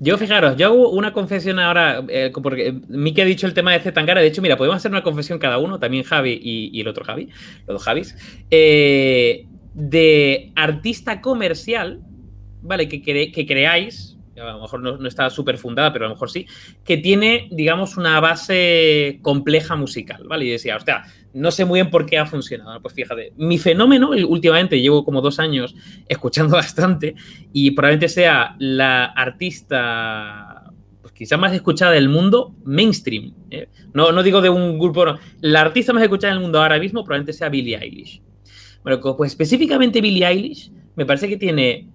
[0.00, 3.80] Yo, fijaros, yo hago una confesión ahora, eh, porque Miki ha dicho el tema de
[3.80, 4.20] Zetangara.
[4.20, 7.30] De hecho, mira, podemos hacer una confesión cada uno, también Javi y, el otro Javi,
[7.66, 8.14] los dos Javis,
[8.50, 12.00] eh, de artista comercial,
[12.62, 12.88] ¿vale?
[12.88, 16.46] Que creáis, a lo mejor no, no está súper fundada, pero a lo mejor sí,
[16.84, 20.46] que tiene, digamos, una base compleja musical, ¿vale?
[20.46, 22.80] Y decía, hostia, no sé muy bien por qué ha funcionado.
[22.80, 25.74] Pues fíjate, mi fenómeno, últimamente llevo como dos años
[26.08, 27.14] escuchando bastante,
[27.52, 33.34] y probablemente sea la artista pues, quizá más escuchada del mundo mainstream.
[33.50, 33.68] ¿eh?
[33.92, 35.18] No, no digo de un grupo, no.
[35.40, 38.22] La artista más escuchada del mundo ahora mismo probablemente sea Billie Eilish.
[38.82, 41.88] Bueno, pues específicamente Billie Eilish me parece que tiene,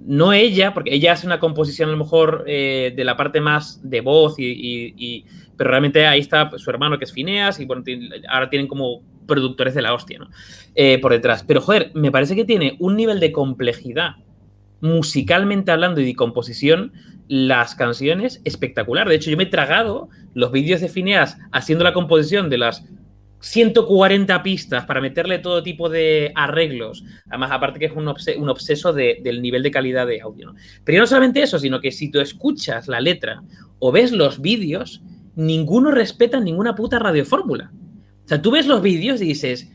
[0.00, 3.80] no ella, porque ella hace una composición a lo mejor eh, de la parte más
[3.82, 5.24] de voz, y,
[5.56, 7.82] pero realmente ahí está su hermano que es Phineas y bueno,
[8.28, 10.28] ahora tienen como productores de la hostia, ¿no?
[10.74, 11.44] Eh, por detrás.
[11.46, 14.16] Pero joder, me parece que tiene un nivel de complejidad
[14.80, 16.92] musicalmente hablando y de composición,
[17.28, 19.08] las canciones espectacular.
[19.08, 22.84] De hecho, yo me he tragado los vídeos de Phineas haciendo la composición de las
[23.40, 27.04] 140 pistas para meterle todo tipo de arreglos.
[27.28, 30.54] Además, aparte que es un, obse- un obseso de- del nivel de calidad de audio.
[30.84, 33.42] Pero no solamente eso, sino que si tú escuchas la letra
[33.78, 35.02] o ves los vídeos,
[35.36, 37.72] ninguno respeta ninguna puta radiofórmula.
[38.24, 39.70] O sea, tú ves los vídeos y dices,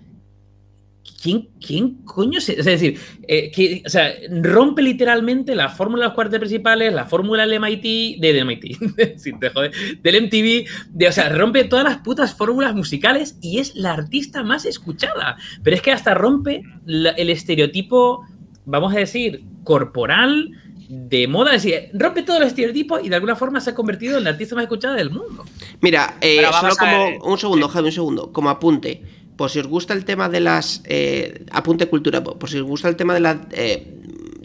[1.22, 2.60] ¿quién, quién coño se.?
[2.60, 7.06] Es decir, eh, que, o sea, rompe literalmente la fórmula de los cuartos principales, la
[7.06, 11.64] fórmula del MIT, de, de MIT, sin te joder, del MTV, de, o sea, rompe
[11.64, 15.38] todas las putas fórmulas musicales y es la artista más escuchada.
[15.64, 18.26] Pero es que hasta rompe el estereotipo,
[18.66, 20.52] vamos a decir, corporal
[20.88, 24.20] de moda, es decir, rompe todos los estereotipos y de alguna forma se ha convertido
[24.20, 25.44] en la artista más escuchada del mundo.
[25.82, 29.02] Mira, eh, solo como un segundo, Javi, un segundo, como apunte
[29.36, 30.82] por si os gusta el tema de las.
[30.86, 33.48] Eh, apunte cultura, por si os gusta el tema de la.
[33.52, 33.96] Eh,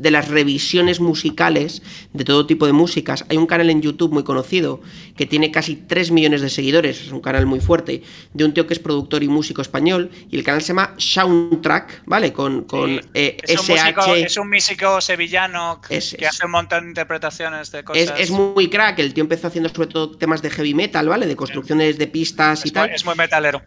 [0.01, 1.83] de las revisiones musicales
[2.13, 3.27] de todo tipo de músicas.
[3.29, 4.81] Hay un canal en YouTube muy conocido
[5.15, 8.67] que tiene casi 3 millones de seguidores, es un canal muy fuerte, de un tío
[8.67, 12.33] que es productor y músico español, y el canal se llama Soundtrack, ¿vale?
[12.33, 16.89] Con, con eh, es, un músico, es, un músico, sevillano que, hace un montón de
[16.89, 18.15] interpretaciones de cosas.
[18.19, 21.27] Es, muy crack, el tío empezó haciendo sobre todo temas de heavy metal, ¿vale?
[21.27, 22.89] De construcciones de pistas y tal.
[22.91, 23.63] Es muy metalero.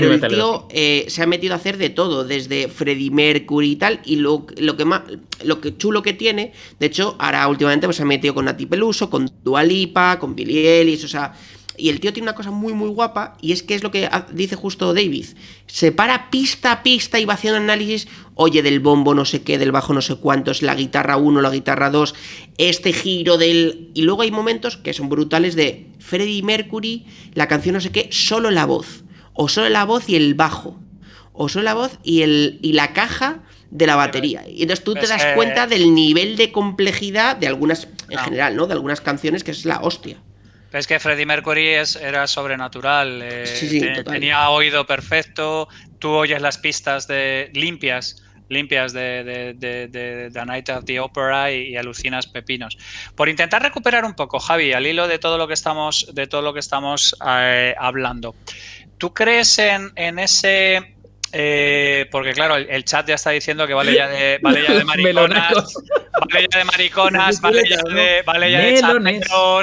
[0.00, 3.76] Pero el tío eh, se ha metido a hacer de todo, desde Freddie Mercury y
[3.76, 5.02] tal, y lo, lo, que más,
[5.44, 8.66] lo que chulo que tiene, de hecho, ahora últimamente pues, se ha metido con Nati
[8.66, 11.34] Peluso, con Dualipa, con Billy Ellis, o sea,
[11.76, 14.08] y el tío tiene una cosa muy muy guapa, y es que es lo que
[14.32, 15.26] dice justo David,
[15.66, 19.58] se para pista a pista y va haciendo análisis, oye, del bombo no sé qué,
[19.58, 22.14] del bajo no sé cuánto, es la guitarra 1, la guitarra 2,
[22.58, 23.90] este giro del...
[23.94, 28.08] Y luego hay momentos que son brutales de Freddie Mercury, la canción no sé qué,
[28.10, 29.04] solo la voz
[29.34, 30.78] o solo la voz y el bajo,
[31.32, 34.44] o solo la voz y, el, y la caja de la batería.
[34.46, 38.66] Y entonces tú te das cuenta del nivel de complejidad de algunas, en general, ¿no?
[38.66, 40.18] De algunas canciones que es la hostia.
[40.72, 43.20] es que Freddie Mercury es, era sobrenatural.
[43.22, 45.68] Eh, tenía oído perfecto.
[45.98, 48.22] Tú oyes las pistas de limpias
[48.52, 52.76] limpias de, de, The Night of the Opera y, alucinas pepinos.
[53.16, 56.42] Por intentar recuperar un poco, Javi, al hilo de todo lo que estamos, de todo
[56.42, 58.34] lo que estamos eh, hablando.
[59.02, 59.90] ¿Tú crees en,
[60.20, 60.94] ese
[61.32, 64.84] eh, porque claro, el, chat ya está diciendo que vale ya de, vale ya de
[64.84, 65.74] mariconas,
[66.30, 69.60] vale ya de mariconas, vale ya de, vale ya de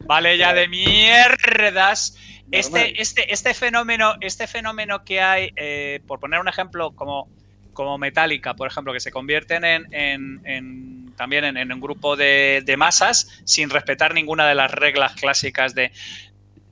[0.00, 2.16] vale ya de mierdas.
[2.50, 7.28] Este, este, este fenómeno, este fenómeno que hay, eh, por poner un ejemplo como,
[7.72, 9.62] como Metallica, por ejemplo, que se convierten
[9.92, 15.76] en, también en, un grupo de, de, masas sin respetar ninguna de las reglas clásicas
[15.76, 15.92] de.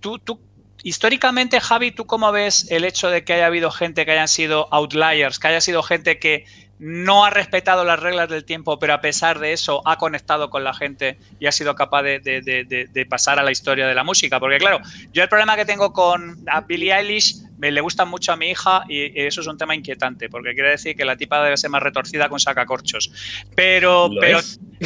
[0.00, 0.47] ¿Tú, tú
[0.82, 4.68] históricamente, Javi, ¿tú cómo ves el hecho de que haya habido gente que hayan sido
[4.72, 6.44] outliers, que haya sido gente que
[6.78, 10.62] no ha respetado las reglas del tiempo, pero a pesar de eso ha conectado con
[10.62, 14.38] la gente y ha sido capaz de, pasar a la historia de la música?
[14.38, 14.80] Porque claro,
[15.12, 18.84] yo el problema que tengo con Billie Eilish me le gusta mucho a mi hija
[18.88, 21.82] y eso es un tema inquietante, porque quiere decir que la tipa debe ser más
[21.82, 23.10] retorcida con sacacorchos.
[23.54, 24.38] Pero, pero,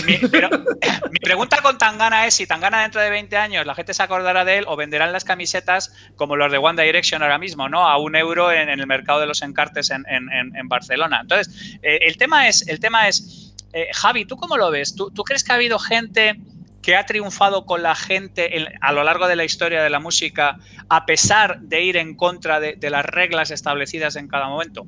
[0.06, 0.48] mi, pero
[1.10, 4.44] mi, pregunta con Tangana es si Tangana dentro de 20 años la gente se acordará
[4.44, 7.86] de él o venderán las camisetas como los de One Direction ahora mismo, ¿no?
[7.86, 11.20] A un euro en, el mercado de los encartes en, Barcelona.
[11.20, 14.94] Entonces, eh, el tema es, el tema es eh, Javi, ¿tú cómo lo ves?
[14.94, 16.38] ¿Tú, ¿Tú crees que ha habido gente
[16.82, 20.58] que ha triunfado con la gente a lo largo de la historia de la música,
[20.88, 24.86] a pesar de ir en contra de, las reglas establecidas en cada momento?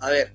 [0.00, 0.32] A ver,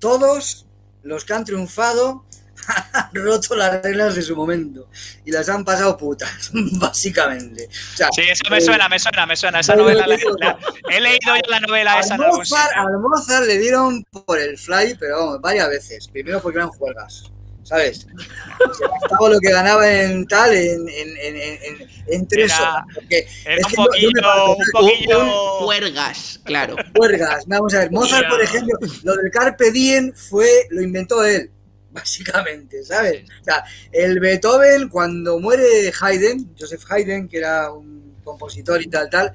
[0.00, 0.66] todos
[1.02, 2.26] los que han triunfado
[2.92, 4.88] han roto las reglas de su momento
[5.24, 7.68] y las han pasado putas, básicamente.
[7.70, 9.60] sí, eso me eh, suena, me suena, me suena.
[9.60, 12.16] Esa novela, he leído ya la novela esa.
[12.16, 16.08] Mozart, al Mozart le dieron por el fly, pero vamos, varias veces.
[16.08, 17.30] Primero porque eran juegas.
[17.70, 18.00] ¿Sabes?
[18.00, 22.84] Se lo que ganaba en tal, en, en, en, en tres horas.
[22.96, 25.20] un, poquillo, un poquillo...
[25.60, 26.74] Juergas, claro.
[26.96, 27.92] Juergas, vamos a ver.
[27.92, 31.48] Mozart, por ejemplo, lo del Carpe Diem fue, lo inventó él,
[31.92, 33.22] básicamente, ¿sabes?
[33.40, 39.08] O sea, el Beethoven, cuando muere Haydn, Joseph Haydn, que era un compositor y tal,
[39.08, 39.32] tal,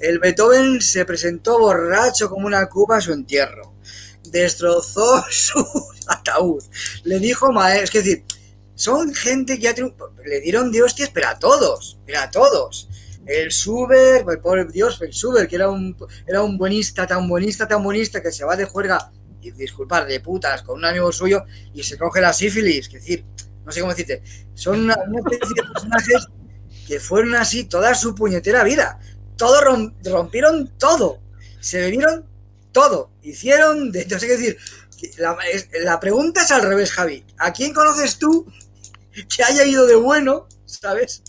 [0.00, 3.70] el Beethoven se presentó borracho como una cuba a su entierro
[4.30, 5.64] destrozó su
[6.18, 6.62] ataúd.
[7.04, 8.24] Le dijo maestro, es decir,
[8.74, 9.74] son gente que ya
[10.24, 12.88] le dieron de hostias, pero a todos, pero a todos.
[13.26, 15.96] El Suber, el pobre Dios, el Suber, que era un,
[16.26, 20.20] era un buenista, tan buenista, tan buenista, que se va de juerga, y disculpar, de
[20.20, 21.44] putas, con un amigo suyo,
[21.74, 23.24] y se coge la sífilis, es decir,
[23.64, 24.22] no sé cómo decirte,
[24.54, 26.26] son una, especie de personajes
[26.86, 28.98] que fueron así toda su puñetera vida.
[29.36, 29.60] Todo
[30.04, 31.20] rompieron todo.
[31.60, 32.26] Se bebieron
[32.72, 33.10] todo.
[33.22, 34.58] Hicieron, de, no sé qué decir,
[35.82, 37.24] la, pregunta es al revés, Javi.
[37.38, 38.46] ¿A quién conoces tú
[39.12, 41.22] que haya ido de bueno, ¿sabes?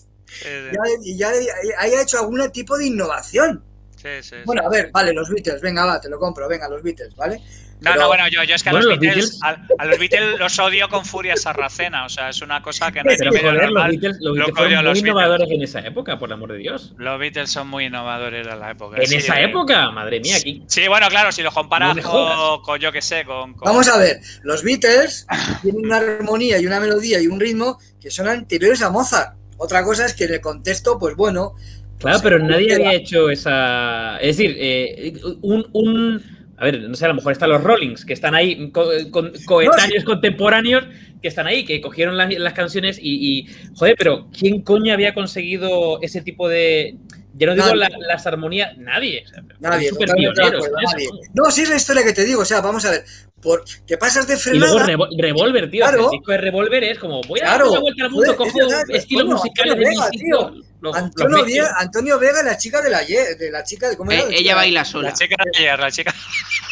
[1.04, 1.32] y ya,
[1.80, 3.64] haya hecho algún tipo de innovación.
[4.02, 6.82] Sí, sí, bueno, a ver, vale, los Beatles, venga, va, te lo compro, venga, los
[6.82, 7.38] Beatles, ¿vale?
[7.82, 9.82] No, Pero- no, bueno, yo, yo es que a, Bueno, los los Beatles, Beatles- a,
[9.82, 12.06] a los Beatles los odio con furia sarracena.
[12.06, 13.88] O sea, es una cosa que no hay Pero joder, los.
[13.88, 16.60] Beatles, los Beatles que fueron muy los innovadores en esa época, por el amor de
[16.60, 16.94] Dios.
[16.98, 18.98] Los Beatles son muy innovadores en la época.
[19.00, 19.46] En sí, esa eh.
[19.46, 20.64] época, madre mía, aquí.
[20.68, 23.98] Sí, bueno, claro, si lo comparas No con, yo qué sé, con, con- Vamos a
[23.98, 25.26] ver, los Beatles
[25.64, 29.36] tienen una armonía y una melodía y un ritmo que son anteriores a Mozart.
[29.58, 31.56] Otra cosa es que en el contexto, pues bueno.
[32.02, 34.18] Claro, pero nadie había hecho esa.
[34.18, 36.22] Es decir, eh, un, un-
[36.58, 39.32] A ver, no sé, a lo mejor están los Rollings, que están ahí, co- con-
[39.46, 40.84] coetáneos contemporáneos,
[41.22, 45.14] que están ahí, que cogieron las, las canciones y, y, Joder, pero ¿quién coño había
[45.16, 46.98] conseguido ese tipo de.
[47.34, 47.78] Ya no digo Nadie.
[47.78, 49.24] la- las armonías, nadie.
[49.26, 50.76] o sea, fueron Nadie, pioneros eso.
[50.92, 51.08] nadie.
[51.34, 53.06] No, sí es la historia que te digo, o sea, vamos a ver,
[53.42, 55.84] por, que pasas de Y luego frenada, Revo- Revolver, tío.
[55.86, 56.06] Claro.
[56.06, 57.66] El disco de Revolver es como, voy a Claro.
[57.66, 58.60] dar una vuelta al mundo, cojo
[58.90, 60.54] estilos musicales de Vega, tío.
[60.82, 61.46] los- Antonio.
[61.46, 64.30] Vega, Antonio Vega, la chica de la ye- de la chica de cómo era Eh,
[64.32, 65.10] La ella baila sola.
[65.10, 66.14] la chica de ayer, la chica.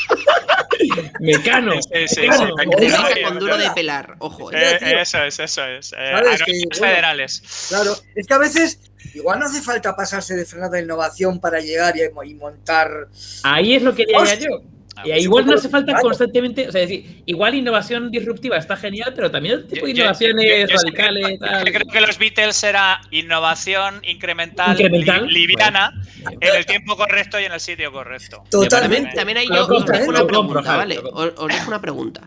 [1.19, 1.73] Mecano.
[1.73, 2.47] Sí, sí, Mecano.
[2.47, 4.51] sí, Oye, Rebeca oye, con duro de pelar, ojo.
[4.51, 4.77] eh.
[4.81, 5.87] Eh, eso es, eso es.
[5.93, 6.11] Eh, ¿Sabes?
[6.13, 7.65] aeronaves Que, bueno, federales.
[7.69, 8.79] Claro, es que a veces
[9.13, 13.07] igual no hace falta pasarse de frenada de innovación para llegar y, y montar.
[13.43, 14.49] Ahí es lo que quería Hostia.
[14.49, 14.61] yo.
[14.95, 18.57] Ah, Y pues igual no hace falta constantemente, o sea, es decir, igual innovación disruptiva
[18.57, 21.71] está genial, pero también otro tipo de innovaciones yo- yo- yo- radicales, yo tal.
[21.71, 25.93] creo que los Beatles era innovación incremental, Incremental, li- liviana,
[26.41, 28.43] en el tiempo correcto y en el sitio correcto.
[28.51, 29.15] Totalmente.
[29.15, 30.99] También, también hay yo os dejo una pregunta, ¿vale?
[30.99, 32.21] os dejo una pregunta.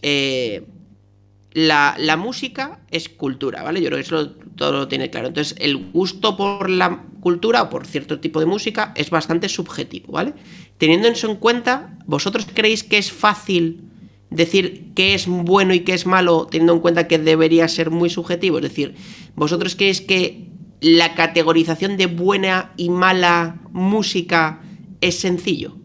[0.00, 0.62] Eh,
[1.54, 3.80] la, la música es cultura, ¿vale?
[3.80, 5.28] Yo creo que eso todo lo tiene claro.
[5.28, 10.12] Entonces, el gusto por la cultura o por cierto tipo de música es bastante subjetivo,
[10.12, 10.34] ¿vale?
[10.78, 13.84] Teniendo eso en cuenta, ¿vosotros creéis que es fácil
[14.30, 18.08] decir qué es bueno y qué es malo, teniendo en cuenta que debería ser muy
[18.08, 18.58] subjetivo?
[18.58, 18.94] Es decir,
[19.36, 20.48] ¿vosotros creéis que
[20.80, 24.62] la categorización de buena y mala música
[25.00, 25.81] es sencillo?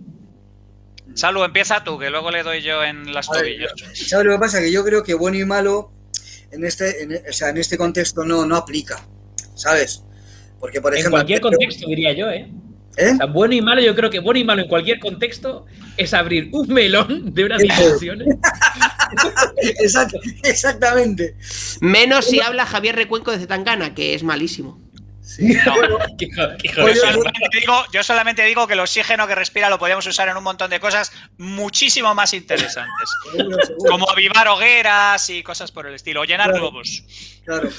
[1.17, 3.71] Salud, empieza tú, que luego le doy yo en las ver, tobillas.
[3.93, 4.59] ¿Sabes lo que pasa?
[4.59, 5.91] Que yo creo que bueno y malo
[6.51, 9.03] en este, en, o sea, en este contexto no, no aplica,
[9.55, 10.03] ¿sabes?
[10.59, 11.17] Porque, por En ejemplo.
[11.17, 12.51] cualquier contexto, diría yo, ¿eh?
[12.97, 13.11] ¿Eh?
[13.13, 15.65] O sea, bueno y malo, yo creo que bueno y malo en cualquier contexto
[15.97, 18.27] es abrir un melón de unas dimensiones.
[19.57, 21.35] Exacto, exactamente.
[21.79, 24.79] Menos si habla Javier Recuenco de Zetangana, que es malísimo.
[26.17, 29.77] Qué jo- qué Yo solamente, digo, yo solamente digo que el oxígeno que respira lo
[29.77, 33.09] podemos usar en un montón de cosas muchísimo más interesantes.
[33.89, 36.21] Como avivar hogueras y cosas por el estilo.
[36.21, 36.69] O llenar Claro.
[36.71, 37.03] globos.
[37.45, 37.69] claro.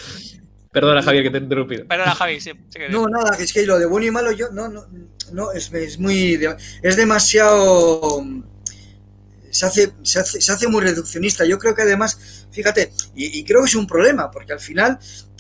[0.71, 1.87] Perdona, Javier, que te he interrumpido.
[1.87, 2.53] Perdona, Javi, sí.
[2.69, 4.85] sí que- No, nada, que es que lo de bueno y malo yo no, no,
[5.33, 6.39] no es, es muy
[6.83, 8.23] es demasiado
[9.51, 11.45] se hace, se hace se hace muy reduccionista.
[11.47, 14.99] Yo creo que además, fíjate, y, y creo que es un problema, porque al final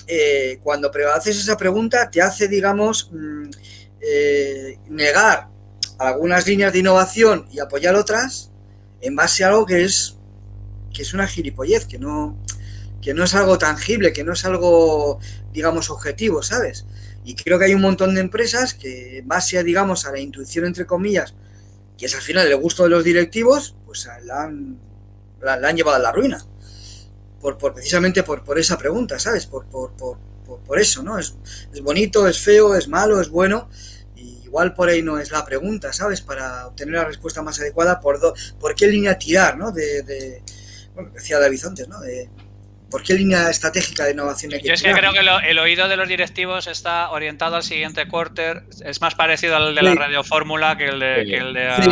[0.08, 3.50] eh, cuando haces esa pregunta te hace, digamos, mm,
[4.00, 5.48] eh, negar
[5.98, 8.50] algunas líneas de innovación y apoyar otras
[9.00, 10.16] en base a algo que es
[10.94, 12.36] que es una gilipollez, que no
[13.02, 15.20] que no es algo tangible, que no es algo,
[15.52, 16.84] digamos, objetivo, ¿sabes?
[17.24, 20.18] Y creo que hay un montón de empresas que, en base a, digamos, a la
[20.18, 21.34] intuición, entre comillas,
[21.96, 24.78] que es al final el gusto de los directivos, pues la han,
[25.40, 26.44] la han llevado a la ruina.
[27.40, 29.46] Por, por precisamente por, por esa pregunta, ¿sabes?
[29.46, 29.92] Por, por,
[30.66, 31.18] por, eso, ¿no?
[31.18, 31.34] Es,
[31.72, 33.68] es bonito, es feo, es malo, es bueno.
[34.16, 36.20] Y igual por ahí no es la pregunta, ¿sabes?
[36.20, 39.70] Para obtener la respuesta más adecuada, por, do- por qué línea tirar, ¿no?
[39.72, 40.42] De, de-
[40.94, 42.00] bueno, decía David antes, ¿no?
[42.00, 42.28] De,
[42.90, 45.58] ¿Por qué línea estratégica de innovación hay que Yo es que creo que lo- el
[45.58, 48.62] oído de los directivos está orientado al siguiente quarter.
[48.84, 51.30] Es más parecido al de la radiofórmula que el de, Sí.
[51.30, 51.90] que el de, Sí.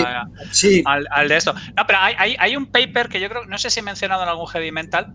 [0.52, 1.54] Sí, al, al de esto.
[1.76, 4.22] No, pero hay, hay- hay un paper que yo creo, no sé si he mencionado
[4.22, 5.12] en algún heavy mental.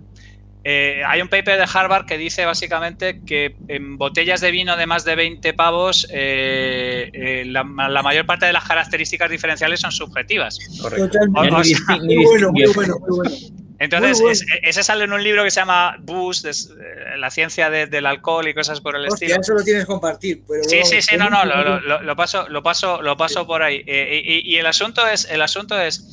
[0.63, 4.85] eh, hay un paper de Harvard que dice básicamente que en botellas de vino de
[4.85, 9.91] más de 20 pavos, eh, eh, la, la mayor parte de las características diferenciales son
[9.91, 10.59] subjetivas.
[10.79, 11.07] Correcto.
[11.09, 11.55] totalmente.
[11.55, 13.35] O- sea, Muy bueno, muy bueno, muy bueno.
[13.83, 16.51] Entonces, es- ese sale en un libro que se llama Boost, eh,
[17.17, 19.41] la ciencia de- del alcohol y cosas por el Hostia, estilo.
[19.41, 20.43] eso lo tienes que compartir.
[20.47, 23.63] Pero Sí, sí, sí, no, no, lo, lo- lo paso, lo paso, lo paso por
[23.63, 23.83] ahí.
[23.87, 26.05] Eh, y, y el asunto es, el asunto es,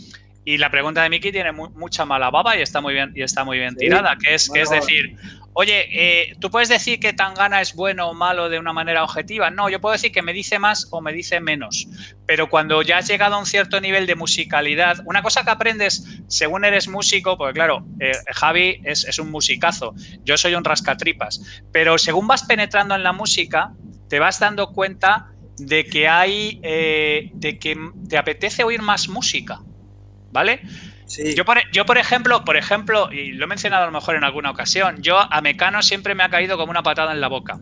[0.54, 3.22] y la pregunta de Miki tiene mu- mucha mala baba y está muy bien, y
[3.22, 5.16] está muy bien Sí, tirada, que es, que es decir,
[5.52, 9.50] oye, eh, tú puedes decir que Tangana es bueno o malo de una manera objetiva.
[9.50, 11.86] No, yo puedo decir que me dice más o me dice menos.
[12.26, 16.04] Pero cuando ya has llegado a un cierto nivel de musicalidad, una cosa que aprendes
[16.28, 19.94] según eres músico, porque claro, eh, Javi es, es un musicazo,
[20.24, 23.72] yo soy un rascatripas, pero según vas penetrando en la música,
[24.08, 25.26] te vas dando cuenta
[25.58, 27.76] de que hay, eh, de que
[28.08, 29.60] te apetece oír más música,
[30.30, 30.60] ¿vale?
[31.08, 31.34] Sí.
[31.34, 34.24] Yo por, yo, por ejemplo, por ejemplo, y lo he mencionado a lo mejor en
[34.24, 37.58] alguna ocasión, yo a Mecano siempre me ha caído como una patada en la boca.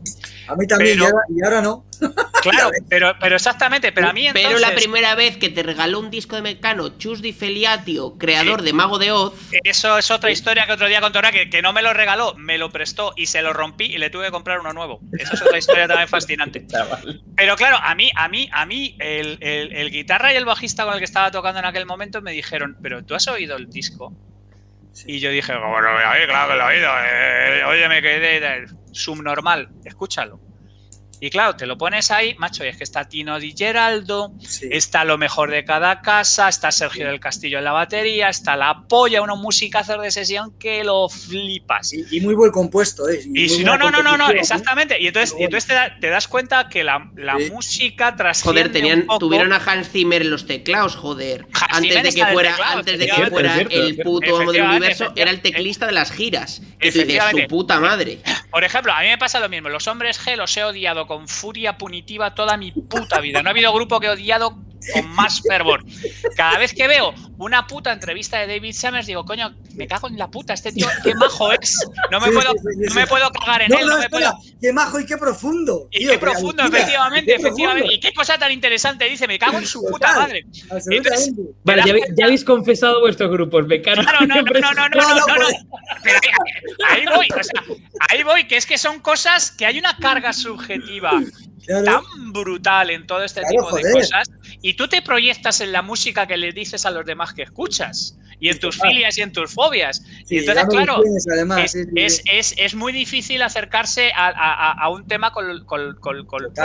[0.49, 1.85] A mí también, Pero- y, ahora, no.
[2.43, 4.49] Claro, pero, pero exactamente, pero a mí entonces...
[4.49, 8.63] Pero la primera vez que te regaló un disco de Mecano, Chus Di Feliatio, creador
[8.63, 9.33] de Mago de Oz,
[9.65, 12.57] Eso es otra historia que otro día contará, que, que no me lo regaló, me
[12.59, 15.01] lo prestó y se lo rompí y le tuve que comprar uno nuevo.
[15.19, 16.65] Eso es otra historia también fascinante.
[17.37, 20.85] Pero claro, a mí, a mí, a mí, el, el- el guitarra y el bajista
[20.85, 23.69] con el que estaba tocando en aquel momento me dijeron, pero tú has oído el
[23.69, 24.13] disco.
[25.05, 26.91] Y yo dije, bueno, oye, claro que lo he oído.
[27.05, 30.41] eh, oye, me quedé subnormal, escúchalo.
[31.21, 34.69] Y claro, te lo pones ahí, macho, y es que está Tino Di Geraldo, Sí.
[34.71, 38.83] está lo mejor de cada casa, está Sergio del Castillo en la batería, está la
[38.89, 41.93] polla, unos musicazos de sesión que lo flipas.
[41.93, 43.21] Y, y muy buen compuesto, ¿eh?
[43.25, 44.39] Y muy si, buena no, no, no, no, no, ¿eh?
[44.41, 45.01] exactamente.
[45.01, 47.51] Y entonces, y entonces te, da- te das cuenta que la, la Sí.
[47.51, 49.19] música trasciende joder, tenían, un poco.
[49.21, 51.47] tuvieron a Hans Zimmer en los teclados, joder.
[51.53, 54.63] Hans Antes Zimmer de que fuera, teclado, antes de que fuera el puto amo del
[54.63, 56.61] universo, era el teclista de las giras.
[56.61, 57.43] Que tú dices, Efectivamente.
[57.43, 58.19] su puta madre.
[58.51, 59.69] Por ejemplo, a mí me pasa lo mismo.
[59.69, 63.43] Los hombres G los he odiado con furia punitiva toda mi puta vida.
[63.43, 65.85] No ha habido grupo que he odiado con más fervor.
[66.37, 70.19] Cada vez que veo una puta entrevista de David Summers, digo, coño, me cago en
[70.19, 70.55] la puta.
[70.55, 71.77] Este tío, qué majo es.
[72.11, 73.87] No me, Sí, puedo, sí, sí, sí, no me puedo cagar en No, él.
[73.87, 74.55] no, No me espera, puedo...
[74.61, 75.89] qué majo y qué profundo.
[75.91, 77.81] Y tío, qué profundo, efectivamente, Qué efectivamente.
[77.83, 77.93] profundo.
[77.93, 80.17] Y qué cosa tan interesante dice, me cago en su puta Total.
[80.23, 80.47] madre.
[81.65, 82.15] Vale, ya, habéis- cuenta?
[82.17, 84.03] ya habéis confesado vuestros grupos, Mecano.
[84.03, 85.35] Claro, no, no, no, no, no, no, No, no, no, no.
[85.37, 85.57] pues-
[86.03, 86.19] Pero
[86.89, 87.63] ahí, ahí voy, o sea,
[88.11, 91.13] ahí voy, que es que son cosas que hay una carga subjetiva
[91.67, 91.85] Claro.
[91.85, 93.93] tan brutal en todo este Claro, tipo de joder.
[93.95, 94.31] cosas
[94.63, 98.17] y tú te proyectas en la música que le dices a los demás que escuchas
[98.39, 100.03] y en tus filias y en tus fobias.
[100.27, 101.01] Sí, y entonces, claro,
[101.33, 105.97] además, es, es, es- es muy difícil acercarse a, a- a- un tema con, con-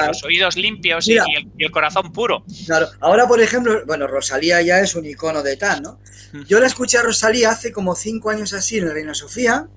[0.07, 1.23] los oídos limpios y, Mira.
[1.29, 2.43] y el, y el corazón puro.
[2.65, 5.99] Claro, ahora por ejemplo, bueno, Rosalía ya es un icono de tal, ¿no?
[6.47, 9.67] Yo la escuché a Rosalía hace como cinco años así en el Reina Sofía,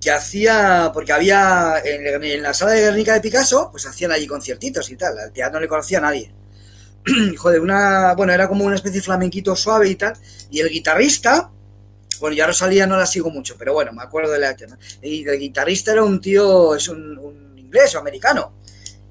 [0.00, 4.26] que hacía, porque había en, en la sala de Guernica de Picasso, pues hacían allí
[4.26, 6.30] conciertitos y tal, al teatro no le conocía a nadie.
[7.36, 10.14] Joder, una, bueno, era como una especie de flamenquito suave y tal,
[10.50, 11.50] y el guitarrista,
[12.20, 14.78] bueno, ya Rosalía no la sigo mucho, pero bueno, me acuerdo de la tema.
[15.02, 18.54] Y el guitarrista era un tío, es un, inglés o americano,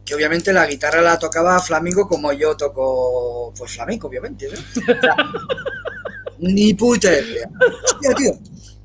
[0.06, 4.60] que obviamente la guitarra la tocaba flamenco como yo toco pues flamenco, obviamente, ¿no?
[6.39, 7.50] Ni puta idea.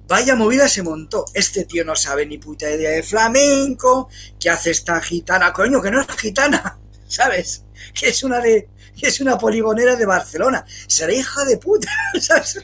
[0.06, 1.26] Vaya movida se montó.
[1.34, 4.08] Este tío no sabe ni puta idea de flamenco,
[4.40, 6.78] que hace esta gitana, coño, que no es gitana,
[7.08, 7.64] ¿sabes?
[7.92, 8.68] Que es una de
[8.98, 10.64] que es una poligonera de Barcelona.
[10.86, 11.88] Será hija de puta,
[12.20, 12.58] ¿sabes?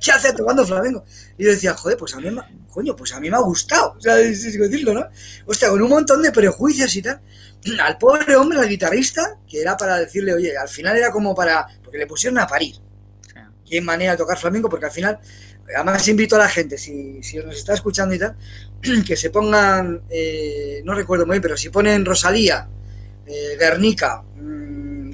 [0.00, 1.04] ¿Qué hace tocando flamenco?
[1.36, 3.96] Y yo decía, joder, pues a mí, me, coño, pues a mí me ha gustado,
[3.98, 4.40] ¿sabes?
[4.40, 5.06] Sí, sí, decirlo, ¿no?
[5.46, 7.20] Hostia, con un montón de prejuicios y tal.
[7.80, 11.66] Al pobre hombre, al guitarrista, que era para decirle, oye, al final era como para,
[11.82, 12.76] porque le pusieron a parir.
[13.66, 15.18] Qué manera de tocar flamenco, porque al final,
[15.74, 18.36] además invito a la gente, si, si nos está escuchando y tal,
[19.06, 22.68] que se pongan, eh, no recuerdo muy bien, pero si ponen Rosalía,
[23.26, 24.22] eh, Guernica,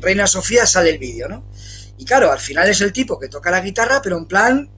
[0.00, 1.44] Reina Sofía, sale el vídeo, ¿no?
[1.98, 4.70] Y claro, al final es el tipo que toca la guitarra, pero en plan,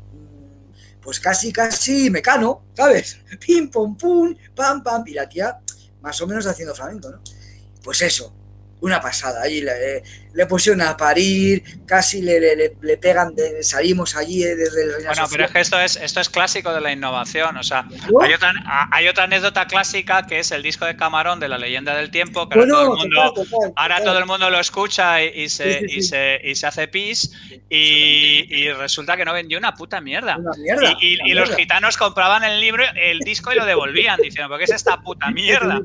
[1.00, 3.18] pues casi, casi mecano, ¿sabes?
[3.40, 5.58] Pim, pum, pum, pam, pam, y la tía
[6.00, 7.20] más o menos haciendo flamenco, ¿no?
[7.82, 8.34] Pues eso,
[8.80, 9.42] una pasada.
[9.42, 10.02] Allí le,
[10.34, 14.82] le pusieron a parir, casi le, le, le- le pegan, de- salimos allí eh, desde
[14.84, 15.28] el Reina Bueno, Sofía.
[15.30, 17.56] pero es que esto es, esto es clásico de la innovación.
[17.56, 17.84] O sea,
[18.20, 18.52] hay otra,
[18.90, 22.48] hay otra anécdota clásica que es el disco de Camarón de la leyenda del tiempo,
[22.48, 24.10] que Bueno, ahora todo el mundo, total, total, ahora total.
[24.12, 26.08] todo el mundo lo escucha y, y se, Sí, sí, y sí.
[26.08, 27.30] se, y se hace pis
[27.68, 30.36] y, y resulta que no vendió una puta mierda.
[30.36, 30.96] Una mierda.
[31.00, 31.56] Y, una y los mierda.
[31.56, 35.30] gitanos compraban el libro, el disco y lo devolvían, diciendo, ¿por qué es esta puta
[35.32, 35.80] mierda?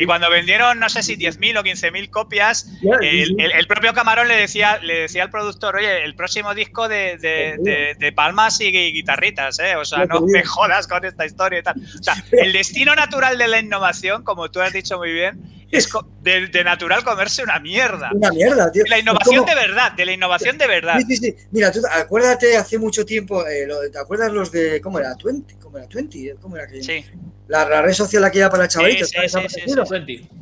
[0.00, 2.68] Y cuando vendieron, no sé si 10.000 o 15.000 copias,
[3.02, 6.88] el, el- el propio Camarón le decía, le decía al productor, oye, el próximo disco
[6.88, 9.76] de, de- de- de palmas y gui- guitarritas, ¿eh?
[9.76, 11.74] O sea, no me jodas con esta historia y tal.
[11.76, 15.86] O sea, el destino natural de la innovación, como tú has dicho muy bien, es
[16.22, 18.10] de, de natural comerse una mierda.
[18.14, 18.84] Una mierda, tío.
[18.88, 20.98] La innovación de verdad, de la innovación de verdad.
[21.06, 21.36] Sí, sí, sí.
[21.50, 25.14] Mira, tú acuérdate hace mucho tiempo, eh, lo- ¿te acuerdas los de, ¿cómo era?
[25.14, 25.58] ¿20?
[25.60, 25.86] ¿Cómo era?
[25.86, 26.36] ¿20?
[26.40, 26.82] ¿Cómo era aquello?
[26.82, 27.04] Sí,
[27.48, 29.10] La, la red social aquella para chavalitos.
[29.10, 29.16] sí,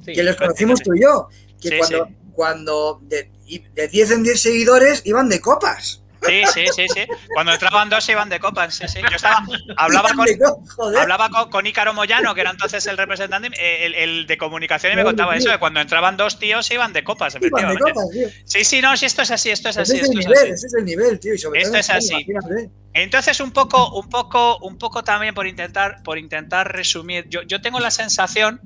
[0.04, 1.28] sí, que los conocimos tú y yo.
[1.60, 2.14] Que Sí, cuando, sí.
[2.36, 3.30] Cuando de,
[3.74, 6.02] de 10 en 10 seguidores iban de copas.
[6.26, 7.06] sí, sí, sí, sí.
[7.34, 8.98] Cuando entraban dos iban de copas, sí, sí.
[9.00, 9.44] Yo estaba,
[9.76, 10.26] hablaba con.
[10.96, 14.92] Hablaba con, con Ícaro Moyano, que era entonces el representante, eh, el, el de comunicación,
[14.92, 17.92] y me contaba eso, de cuando entraban dos tíos iban de copas, Iban de efectivamente.
[17.92, 18.28] copas, tío.
[18.44, 20.26] Sí, sí, no, sí, esto es así, esto es Ese así, es el esto es
[20.26, 20.52] nivel, así.
[20.52, 21.34] ese es el nivel, tío.
[21.34, 22.14] Y sobre Esto todo es así.
[22.14, 22.70] imagínate.
[22.94, 27.60] Entonces, un poco, un poco, un poco también por intentar, por intentar resumir, yo, yo
[27.60, 28.60] tengo la sensación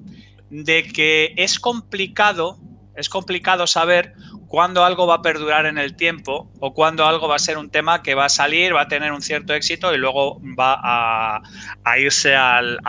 [0.48, 2.58] de que es complicado,
[2.97, 4.14] es complicado saber
[4.49, 7.70] cuándo algo va a perdurar en el tiempo o cuándo algo va a ser un
[7.70, 11.41] tema que va a salir, va a tener un cierto éxito y luego va
[11.84, 12.80] a, irse al,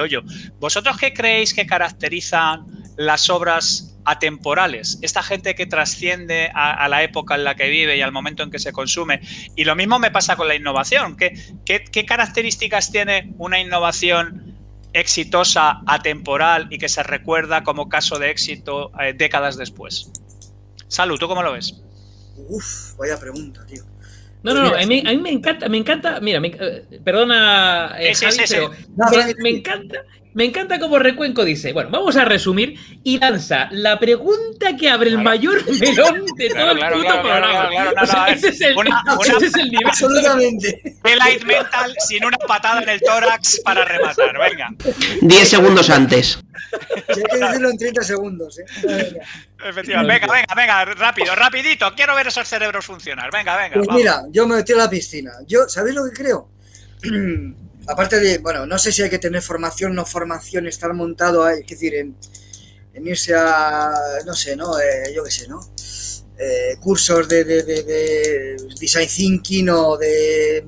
[0.00, 0.22] hoyo.
[0.60, 2.66] ¿Vosotros qué creéis que caracterizan
[2.96, 8.02] las obras atemporales, esta gente que trasciende a, la época en la que vive y
[8.02, 9.20] al momento en que se consume.
[9.56, 11.16] Y lo mismo me pasa con la innovación.
[11.16, 11.32] ¿Qué,
[11.64, 14.53] qué, características tiene una innovación
[14.94, 20.10] exitosa, atemporal y que se recuerda como caso de éxito eh, décadas después?
[20.88, 21.82] Salud, ¿tú cómo lo ves?
[22.48, 23.84] Uf, vaya pregunta, tío.
[24.42, 28.12] No, no, no, a mí, me encanta, me encanta, mira, eh, perdona, eh,
[29.38, 30.04] me, encanta
[30.34, 35.10] me encanta como Recuenco dice, bueno, vamos a resumir y lanza la pregunta que abre
[35.10, 38.28] el mayor melón de todo el puto programa.
[38.28, 38.74] ese es el,
[39.70, 39.86] nivel.
[39.86, 40.98] Absolutamente.
[41.04, 44.74] light mental sin una patada en el tórax para rematar, venga.
[45.22, 46.40] 10 segundos antes.
[47.08, 48.64] hay que decirlo en 30 segundos, ¿eh?
[49.64, 50.20] Efectivamente.
[50.20, 51.94] Venga, venga, venga, rápido, rapidito.
[51.94, 53.30] Quiero ver esos cerebros funcionar.
[53.32, 53.74] Venga, venga.
[53.74, 55.30] Pues mira, yo me metí a la piscina.
[55.46, 56.48] Yo, ¿sabéis lo que creo?
[57.86, 61.66] aparte de, bueno, no sé si hay que tener formación, no formación, estar montado, es
[61.66, 62.16] decir, en,
[63.04, 63.92] irse a,
[64.24, 64.78] no sé, ¿no?
[64.78, 65.60] Eh, yo qué sé, ¿no?
[66.38, 67.44] Eh, cursos de,
[68.80, 70.64] design thinking o de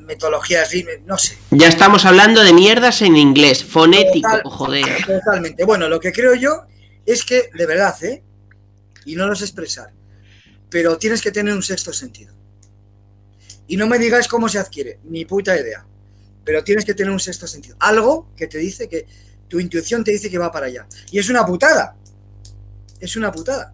[0.00, 0.70] metodologías,
[1.04, 1.36] no sé.
[1.50, 5.04] Ya estamos hablando de mierdas en inglés, fonético, joder.
[5.04, 5.64] Totalmente.
[5.64, 6.62] Bueno, lo que creo yo
[7.04, 8.22] es que, de verdad, ¿eh?
[9.04, 9.92] Y no lo sé expresar,
[10.70, 12.34] pero tienes que tener un sexto sentido.
[13.66, 15.87] Y no me digáis cómo se adquiere, ni puta idea
[16.48, 17.76] pero tienes que tener un sexto sentido.
[17.78, 19.06] Algo que te dice que
[19.48, 20.86] tu intuición te dice que va para allá.
[21.10, 21.94] Y es una putada.
[22.98, 23.70] Es una putada.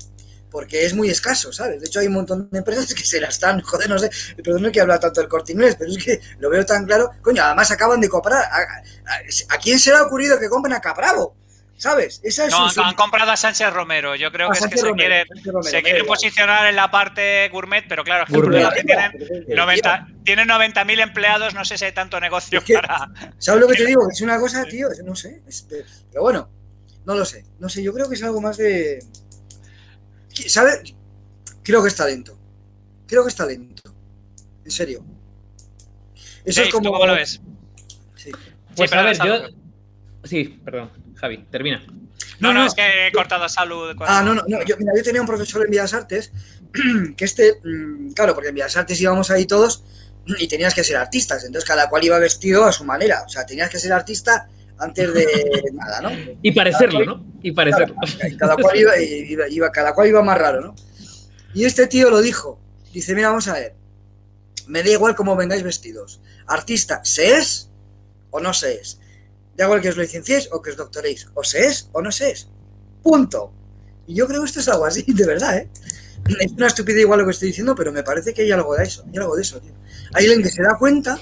[0.51, 1.81] Porque es muy escaso, ¿sabes?
[1.81, 4.11] De hecho, hay un montón de empresas que se la están, joder, no sé,
[4.43, 7.13] pero no que hablar tanto del corte inglés, pero es que lo veo tan claro.
[7.23, 8.43] Coño, además acaban de comprar.
[8.43, 11.37] ¿A, quién se le ha ocurrido que compren a Capravo?
[11.77, 12.23] ¿Sabes?
[12.51, 14.15] no, han comprado a Sánchez Romero.
[14.15, 15.27] Yo creo que es que se quieren
[15.83, 21.93] quiere, posicionar en la parte gourmet, pero claro, tienen 90.000 empleados, no sé si hay
[21.93, 23.11] tanto negocio para.
[23.39, 24.09] ¿Sabes lo que te digo?
[24.11, 25.43] Es una cosa, tío, no sé.
[26.11, 26.49] pero bueno,
[27.05, 27.45] no lo sé.
[27.59, 29.05] No sé, yo creo que es algo más de.
[30.47, 30.95] ¿Sabes?
[31.63, 32.39] Creo que es talento.
[33.07, 33.83] Creo que es talento.
[34.65, 35.05] En serio.
[36.45, 36.93] Eso es como.
[36.93, 37.41] ¿Cómo lo ves?
[38.17, 38.31] Sí.
[38.77, 39.49] Pues a ver, yo.
[40.25, 41.04] Sí, perdón.
[41.15, 41.83] Javi, termina.
[42.41, 43.95] No, no, es que he cortado salud.
[44.01, 46.33] Ah, no, no, Yo, mira, yo tenía un profesor en Bellas Artes
[47.17, 49.85] que este, mm, claro, porque en Bellas Artes íbamos ahí todos
[50.39, 53.47] y tenías que ser artistas, entonces cada cual iba vestido a su manera, o sea,
[53.47, 54.49] tenías que ser artista
[54.79, 56.11] antes de nada, ¿no?
[56.43, 57.25] Y parecerlo, ¿no?
[57.43, 57.97] Y parecerlo.
[58.39, 58.77] cada, cual
[59.51, 60.75] iba, cada cual iba más raro, ¿no?
[61.55, 62.61] Y este tío lo dijo,
[62.93, 63.75] dice, mira, vamos a ver,
[64.67, 67.71] me da igual cómo vengáis vestidos, artista, ¿se es
[68.31, 68.99] o no se es?
[69.57, 71.29] Da igual que os licenciéis o que os doctoréis.
[71.35, 72.49] O se es o no se es.
[73.03, 73.53] Punto.
[74.07, 75.69] Y yo creo que esto es algo así, de verdad, ¿eh?
[76.41, 78.85] Es una estupidez igual lo que estoy diciendo, pero me parece que hay algo de
[78.85, 79.05] eso.
[79.07, 79.73] Hay algo de eso, tío.
[80.15, 81.19] Hay alguien que se da cuenta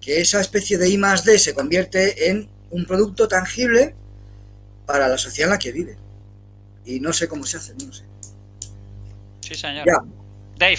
[0.00, 3.94] que esa especie de I más D se convierte en un producto tangible
[4.86, 5.96] para la sociedad en la que vive.
[6.86, 8.04] Y no sé cómo se hace, no sé.
[9.40, 9.86] Sí, señor.
[9.86, 10.02] Ya.
[10.58, 10.78] Dave.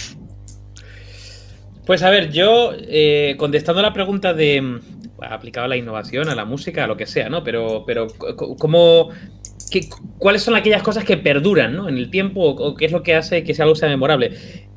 [1.85, 4.81] Pues a ver, yo, eh, contestando a la pregunta de
[5.21, 7.43] aplicado a la innovación, a la música, a lo que sea, ¿no?
[7.43, 8.07] Pero, pero
[8.57, 9.09] ¿cómo,
[9.69, 11.87] qué, ¿cuáles son aquellas cosas que perduran ¿no?
[11.87, 14.31] en el tiempo o, qué es lo que hace que sea algo sea memorable?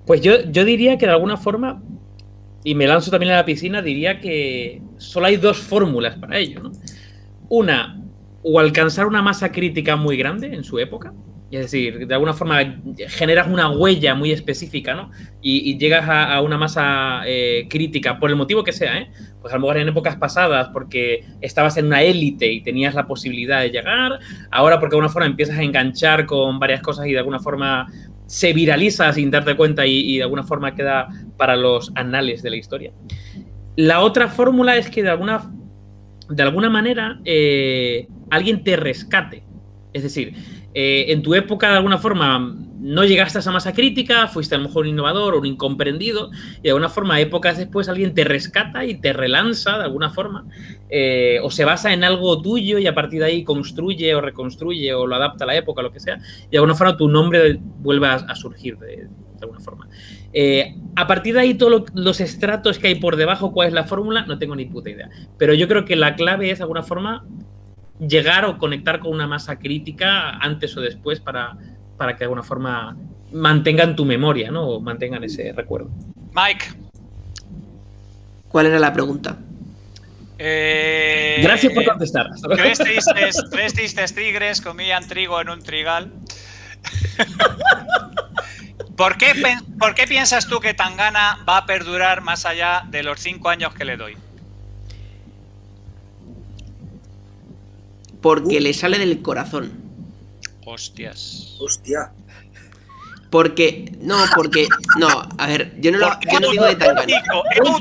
[0.06, 1.82] Pues yo, yo diría que de alguna forma,
[2.62, 6.60] y me lanzo también a la piscina, diría que solo hay dos fórmulas para ello,
[6.60, 6.72] ¿no?
[7.48, 8.02] Una,
[8.42, 11.12] o alcanzar una masa crítica muy grande en su época,
[11.56, 15.10] es decir, de alguna forma generas una huella muy específica, ¿no?
[15.40, 19.10] Y, llegas a, una masa eh, crítica, por el motivo que sea, ¿eh?
[19.40, 23.06] Pues a lo mejor en épocas pasadas porque estabas en una élite y tenías la
[23.06, 24.18] posibilidad de llegar,
[24.50, 27.86] ahora porque de alguna forma empiezas a enganchar con varias cosas y de alguna forma
[28.26, 32.56] se viraliza sin darte cuenta y, de alguna forma queda para los anales de la
[32.56, 32.92] historia.
[33.76, 35.52] La otra fórmula es que de alguna,
[36.28, 39.44] de alguna manera eh, alguien te rescate.
[39.92, 40.34] Es decir,
[40.74, 44.58] eh, en tu época, de alguna forma, no llegaste a esa masa crítica, fuiste a
[44.58, 48.24] lo mejor un innovador o un incomprendido, y de alguna forma, épocas después, alguien te
[48.24, 50.46] rescata y te relanza de alguna forma,
[50.90, 54.92] eh, o se basa en algo tuyo y a partir de ahí construye o reconstruye
[54.92, 57.58] o lo adapta a la época, lo que sea, y de alguna forma tu nombre
[57.78, 59.08] vuelve a, surgir de,
[59.40, 59.88] alguna forma.
[60.32, 63.84] Eh, a partir de ahí, todos los estratos que hay por debajo, ¿cuál es la
[63.84, 64.26] fórmula?
[64.26, 65.08] No tengo ni puta idea.
[65.38, 67.24] Pero yo creo que la clave es, de alguna forma,
[67.98, 71.56] llegar o conectar con una masa crítica antes o después para,
[71.96, 72.96] para que de alguna forma
[73.32, 74.66] mantengan tu memoria, ¿no?
[74.66, 75.90] O mantengan ese recuerdo.
[76.32, 76.66] Mike.
[78.48, 79.36] ¿Cuál era la pregunta?
[80.38, 82.28] Eh, Gracias por contestar.
[82.54, 86.12] Tres tristes, tigres comían trigo en un trigal.
[88.96, 89.32] ¿Por qué,
[89.78, 93.74] ¿Por qué piensas tú que Tangana va a perdurar más allá de los cinco años
[93.74, 94.16] que le doy?
[98.24, 99.70] Porque le sale del corazón.
[100.64, 101.56] Hostias.
[101.60, 102.10] Hostia.
[103.28, 104.66] Porque, no, porque,
[104.98, 107.22] no, a ver, yo no, lo, yo no digo de Tangana.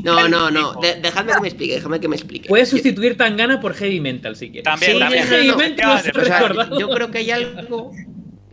[0.03, 2.49] No, no, no, dejadme que me explique, déjame que me explique.
[2.49, 4.65] Puedes sustituir Tangana por Heavy Mental si quieres.
[4.65, 5.25] También, también.
[5.25, 7.93] Heavy Mental o sea, yo creo que hay algo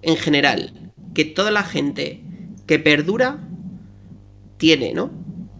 [0.03, 2.22] en general que toda la gente
[2.68, 3.41] que perdura
[4.59, 5.11] tiene, ¿no?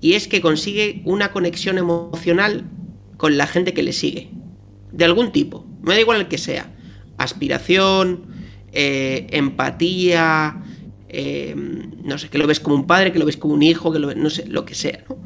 [0.01, 2.71] Y es que consigue una conexión emocional
[3.17, 4.31] con la gente que le sigue.
[4.93, 5.70] De algún tipo.
[5.83, 6.71] Me da igual el que sea.
[7.19, 8.27] Aspiración,
[8.73, 10.63] eh, empatía,
[11.09, 11.55] eh,
[12.05, 13.99] no sé, que lo ves como un padre, que lo ves como un hijo, que
[13.99, 15.19] lo ves, no sé, lo que sea, ¿no?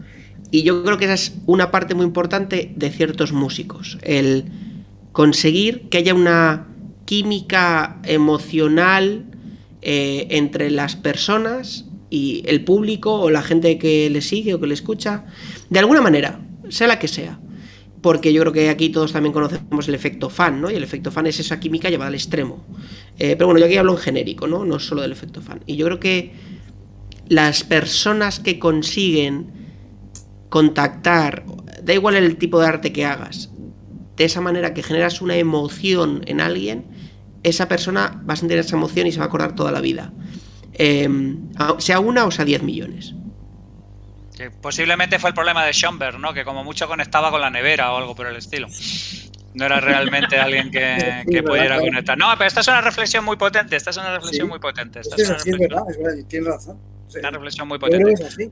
[0.50, 4.44] Y yo creo que esa es una parte muy importante de ciertos músicos, el
[5.12, 6.68] conseguir que haya una
[7.04, 9.26] química emocional
[9.82, 14.68] eh, entre las personas y el público o la gente que le sigue o que
[14.68, 15.26] le escucha,
[15.70, 17.40] de alguna manera, sea la que sea
[18.04, 20.70] porque yo creo que aquí todos también conocemos el efecto fan, ¿no?
[20.70, 22.62] Y el efecto fan es esa química llevada al extremo.
[23.18, 24.66] Eh, pero bueno, yo aquí hablo en genérico, ¿no?
[24.66, 25.60] No solo del efecto fan.
[25.64, 26.34] Y yo creo que
[27.28, 29.52] las personas que consiguen
[30.50, 31.46] contactar,
[31.82, 33.48] da igual el tipo de arte que hagas,
[34.18, 36.84] de esa manera que generas una emoción en alguien,
[37.42, 40.12] esa persona va a sentir esa emoción y se va a acordar toda la vida.
[40.74, 41.08] Eh,
[41.78, 43.14] sea una o sea diez millones.
[44.36, 46.34] Que posiblemente fue el problema de Schomberg, ¿no?
[46.34, 48.68] Que como mucho conectaba con la nevera o algo por el estilo.
[49.54, 52.18] No era realmente alguien que, pudiera conectar.
[52.18, 53.76] No, pero esta es una reflexión muy potente.
[53.76, 55.00] Esta es una reflexión muy potente.
[55.00, 56.78] Esta es, es, verdad, es verdad, tienes razón.
[57.16, 58.50] Una reflexión muy potente.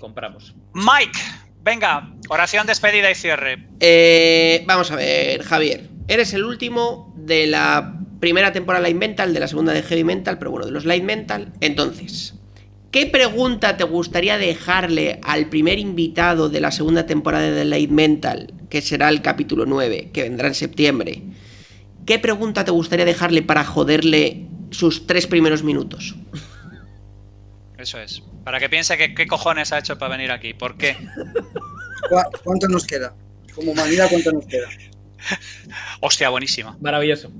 [0.00, 0.54] Compramos.
[0.74, 1.18] Mike,
[1.62, 3.68] venga, oración, despedida y cierre.
[3.78, 5.88] Eh, vamos a ver, Javier.
[6.08, 10.38] Eres el último de la primera temporada Light Mental, de la segunda de Heavy Mental,
[10.38, 11.52] pero bueno, de los Light Mental.
[11.60, 12.34] Entonces,
[12.90, 18.52] ¿Qué pregunta te gustaría dejarle al primer invitado de la segunda temporada de Light Mental,
[18.68, 21.22] que será el capítulo 9, que vendrá en septiembre?
[22.04, 26.16] ¿Qué pregunta te gustaría dejarle para joderle sus tres primeros minutos?
[27.78, 28.24] Eso es.
[28.44, 30.52] Para que piense que qué cojones ha hecho para venir aquí.
[30.52, 30.96] ¿Por qué?
[32.42, 33.14] ¿Cuánto nos queda?
[33.54, 34.68] Como humanidad, ¿cuánto nos queda?
[36.00, 36.76] Hostia, buenísima.
[36.80, 37.30] Maravilloso.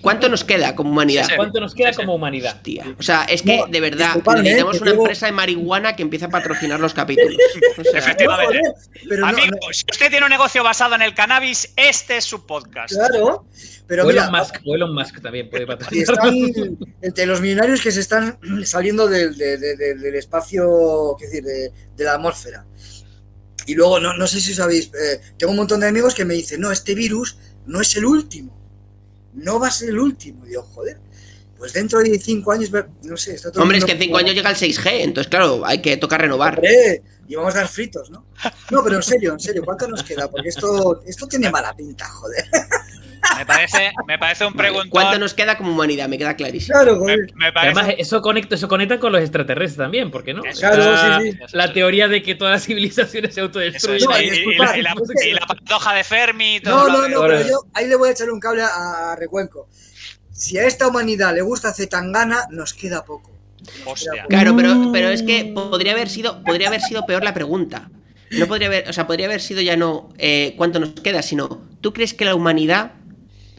[0.00, 1.28] ¿Cuánto nos queda como humanidad?
[1.36, 2.60] ¿Cuánto nos queda como humanidad?
[2.98, 6.80] O sea, es que de verdad necesitamos una empresa de marihuana que empiece a patrocinar
[6.80, 7.36] los capítulos.
[7.94, 8.60] Efectivamente.
[9.22, 12.94] Amigos, si usted tiene un negocio basado en el cannabis, este es su podcast.
[12.94, 13.46] Claro.
[13.86, 16.16] Pero Elon, Musk, Elon Musk también puede patrocinar.
[17.02, 19.34] entre los millonarios que se están saliendo del,
[20.14, 22.64] espacio, qué decir, de, la atmósfera.
[23.66, 26.34] Y luego, no, no sé si sabéis, eh, tengo un montón de amigos que me
[26.34, 27.36] dicen, no, este virus
[27.66, 28.61] no es el último
[29.34, 30.44] no va a ser el último.
[30.46, 30.98] Y digo, joder,
[31.58, 32.70] pues dentro de cinco años,
[33.02, 35.64] no sé, está todo Hombre, es que en cinco años llega el 6G, entonces claro,
[35.64, 36.60] hay que tocar renovar.
[37.28, 38.26] y vamos a dar fritos, ¿no?
[38.70, 40.28] No, pero en serio, en serio, ¿cuánto nos queda?
[40.28, 42.44] Porque esto, esto tiene mala pinta, joder.
[43.38, 44.90] Me parece, me parece un preguntón.
[44.90, 46.08] ¿Cuánto nos queda como humanidad?
[46.08, 46.78] Me queda clarísimo.
[46.78, 47.00] Claro,
[47.54, 50.42] Además, eso conecta, eso conecta con los extraterrestres también, ¿por qué no?
[50.42, 51.38] Claro, sí, sí.
[51.52, 54.08] La teoría de que todas las civilizaciones se autodestruyen.
[54.34, 54.82] y,
[55.32, 56.60] la, paradoja de Fermi.
[56.60, 59.68] Todo no, no, no, pero yo ahí le voy a echar un cable a, Recuenco.
[60.32, 63.30] Si a esta humanidad le gusta Zetangana, nos queda poco.
[63.84, 64.26] Hostia.
[64.28, 67.90] Claro, pero, pero es que podría haber sido, podría haber sido peor la pregunta.
[68.32, 71.62] No podría haber, o sea, podría haber sido ya no eh, cuánto nos queda, sino
[71.80, 72.92] ¿tú crees que la humanidad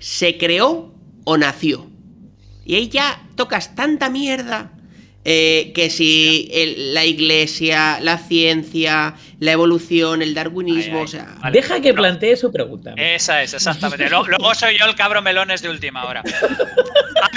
[0.03, 0.93] se creó
[1.23, 1.89] o nació.
[2.65, 4.73] Y ahí ya tocas tanta mierda
[5.23, 6.51] eh, que si
[6.91, 11.37] la iglesia, la ciencia, la evolución, el darwinismo, o sea...
[11.53, 12.93] Deja que plantee su pregunta.
[12.97, 14.09] Esa es, exactamente.
[14.09, 16.21] Luego soy yo el cabro melones de última hora.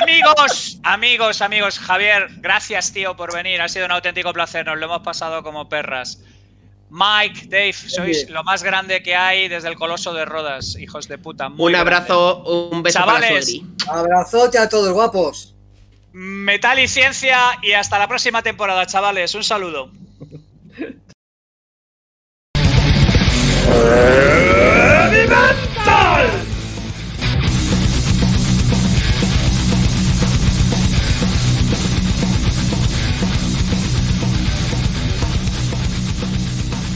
[0.03, 3.61] amigos, amigos, amigos, Javier, gracias tío por venir.
[3.61, 6.21] Ha sido un auténtico placer, nos lo hemos pasado como perras.
[6.91, 11.19] Mike, Dave, sois lo más grande que hay desde el Coloso de Rodas, hijos de
[11.19, 11.49] puta.
[11.57, 15.55] Un abrazo, un beso Chavales, para Abrazote a todos, guapos.
[16.13, 19.35] Metal y ciencia y hasta la próxima temporada, chavales.
[19.35, 19.91] Un saludo.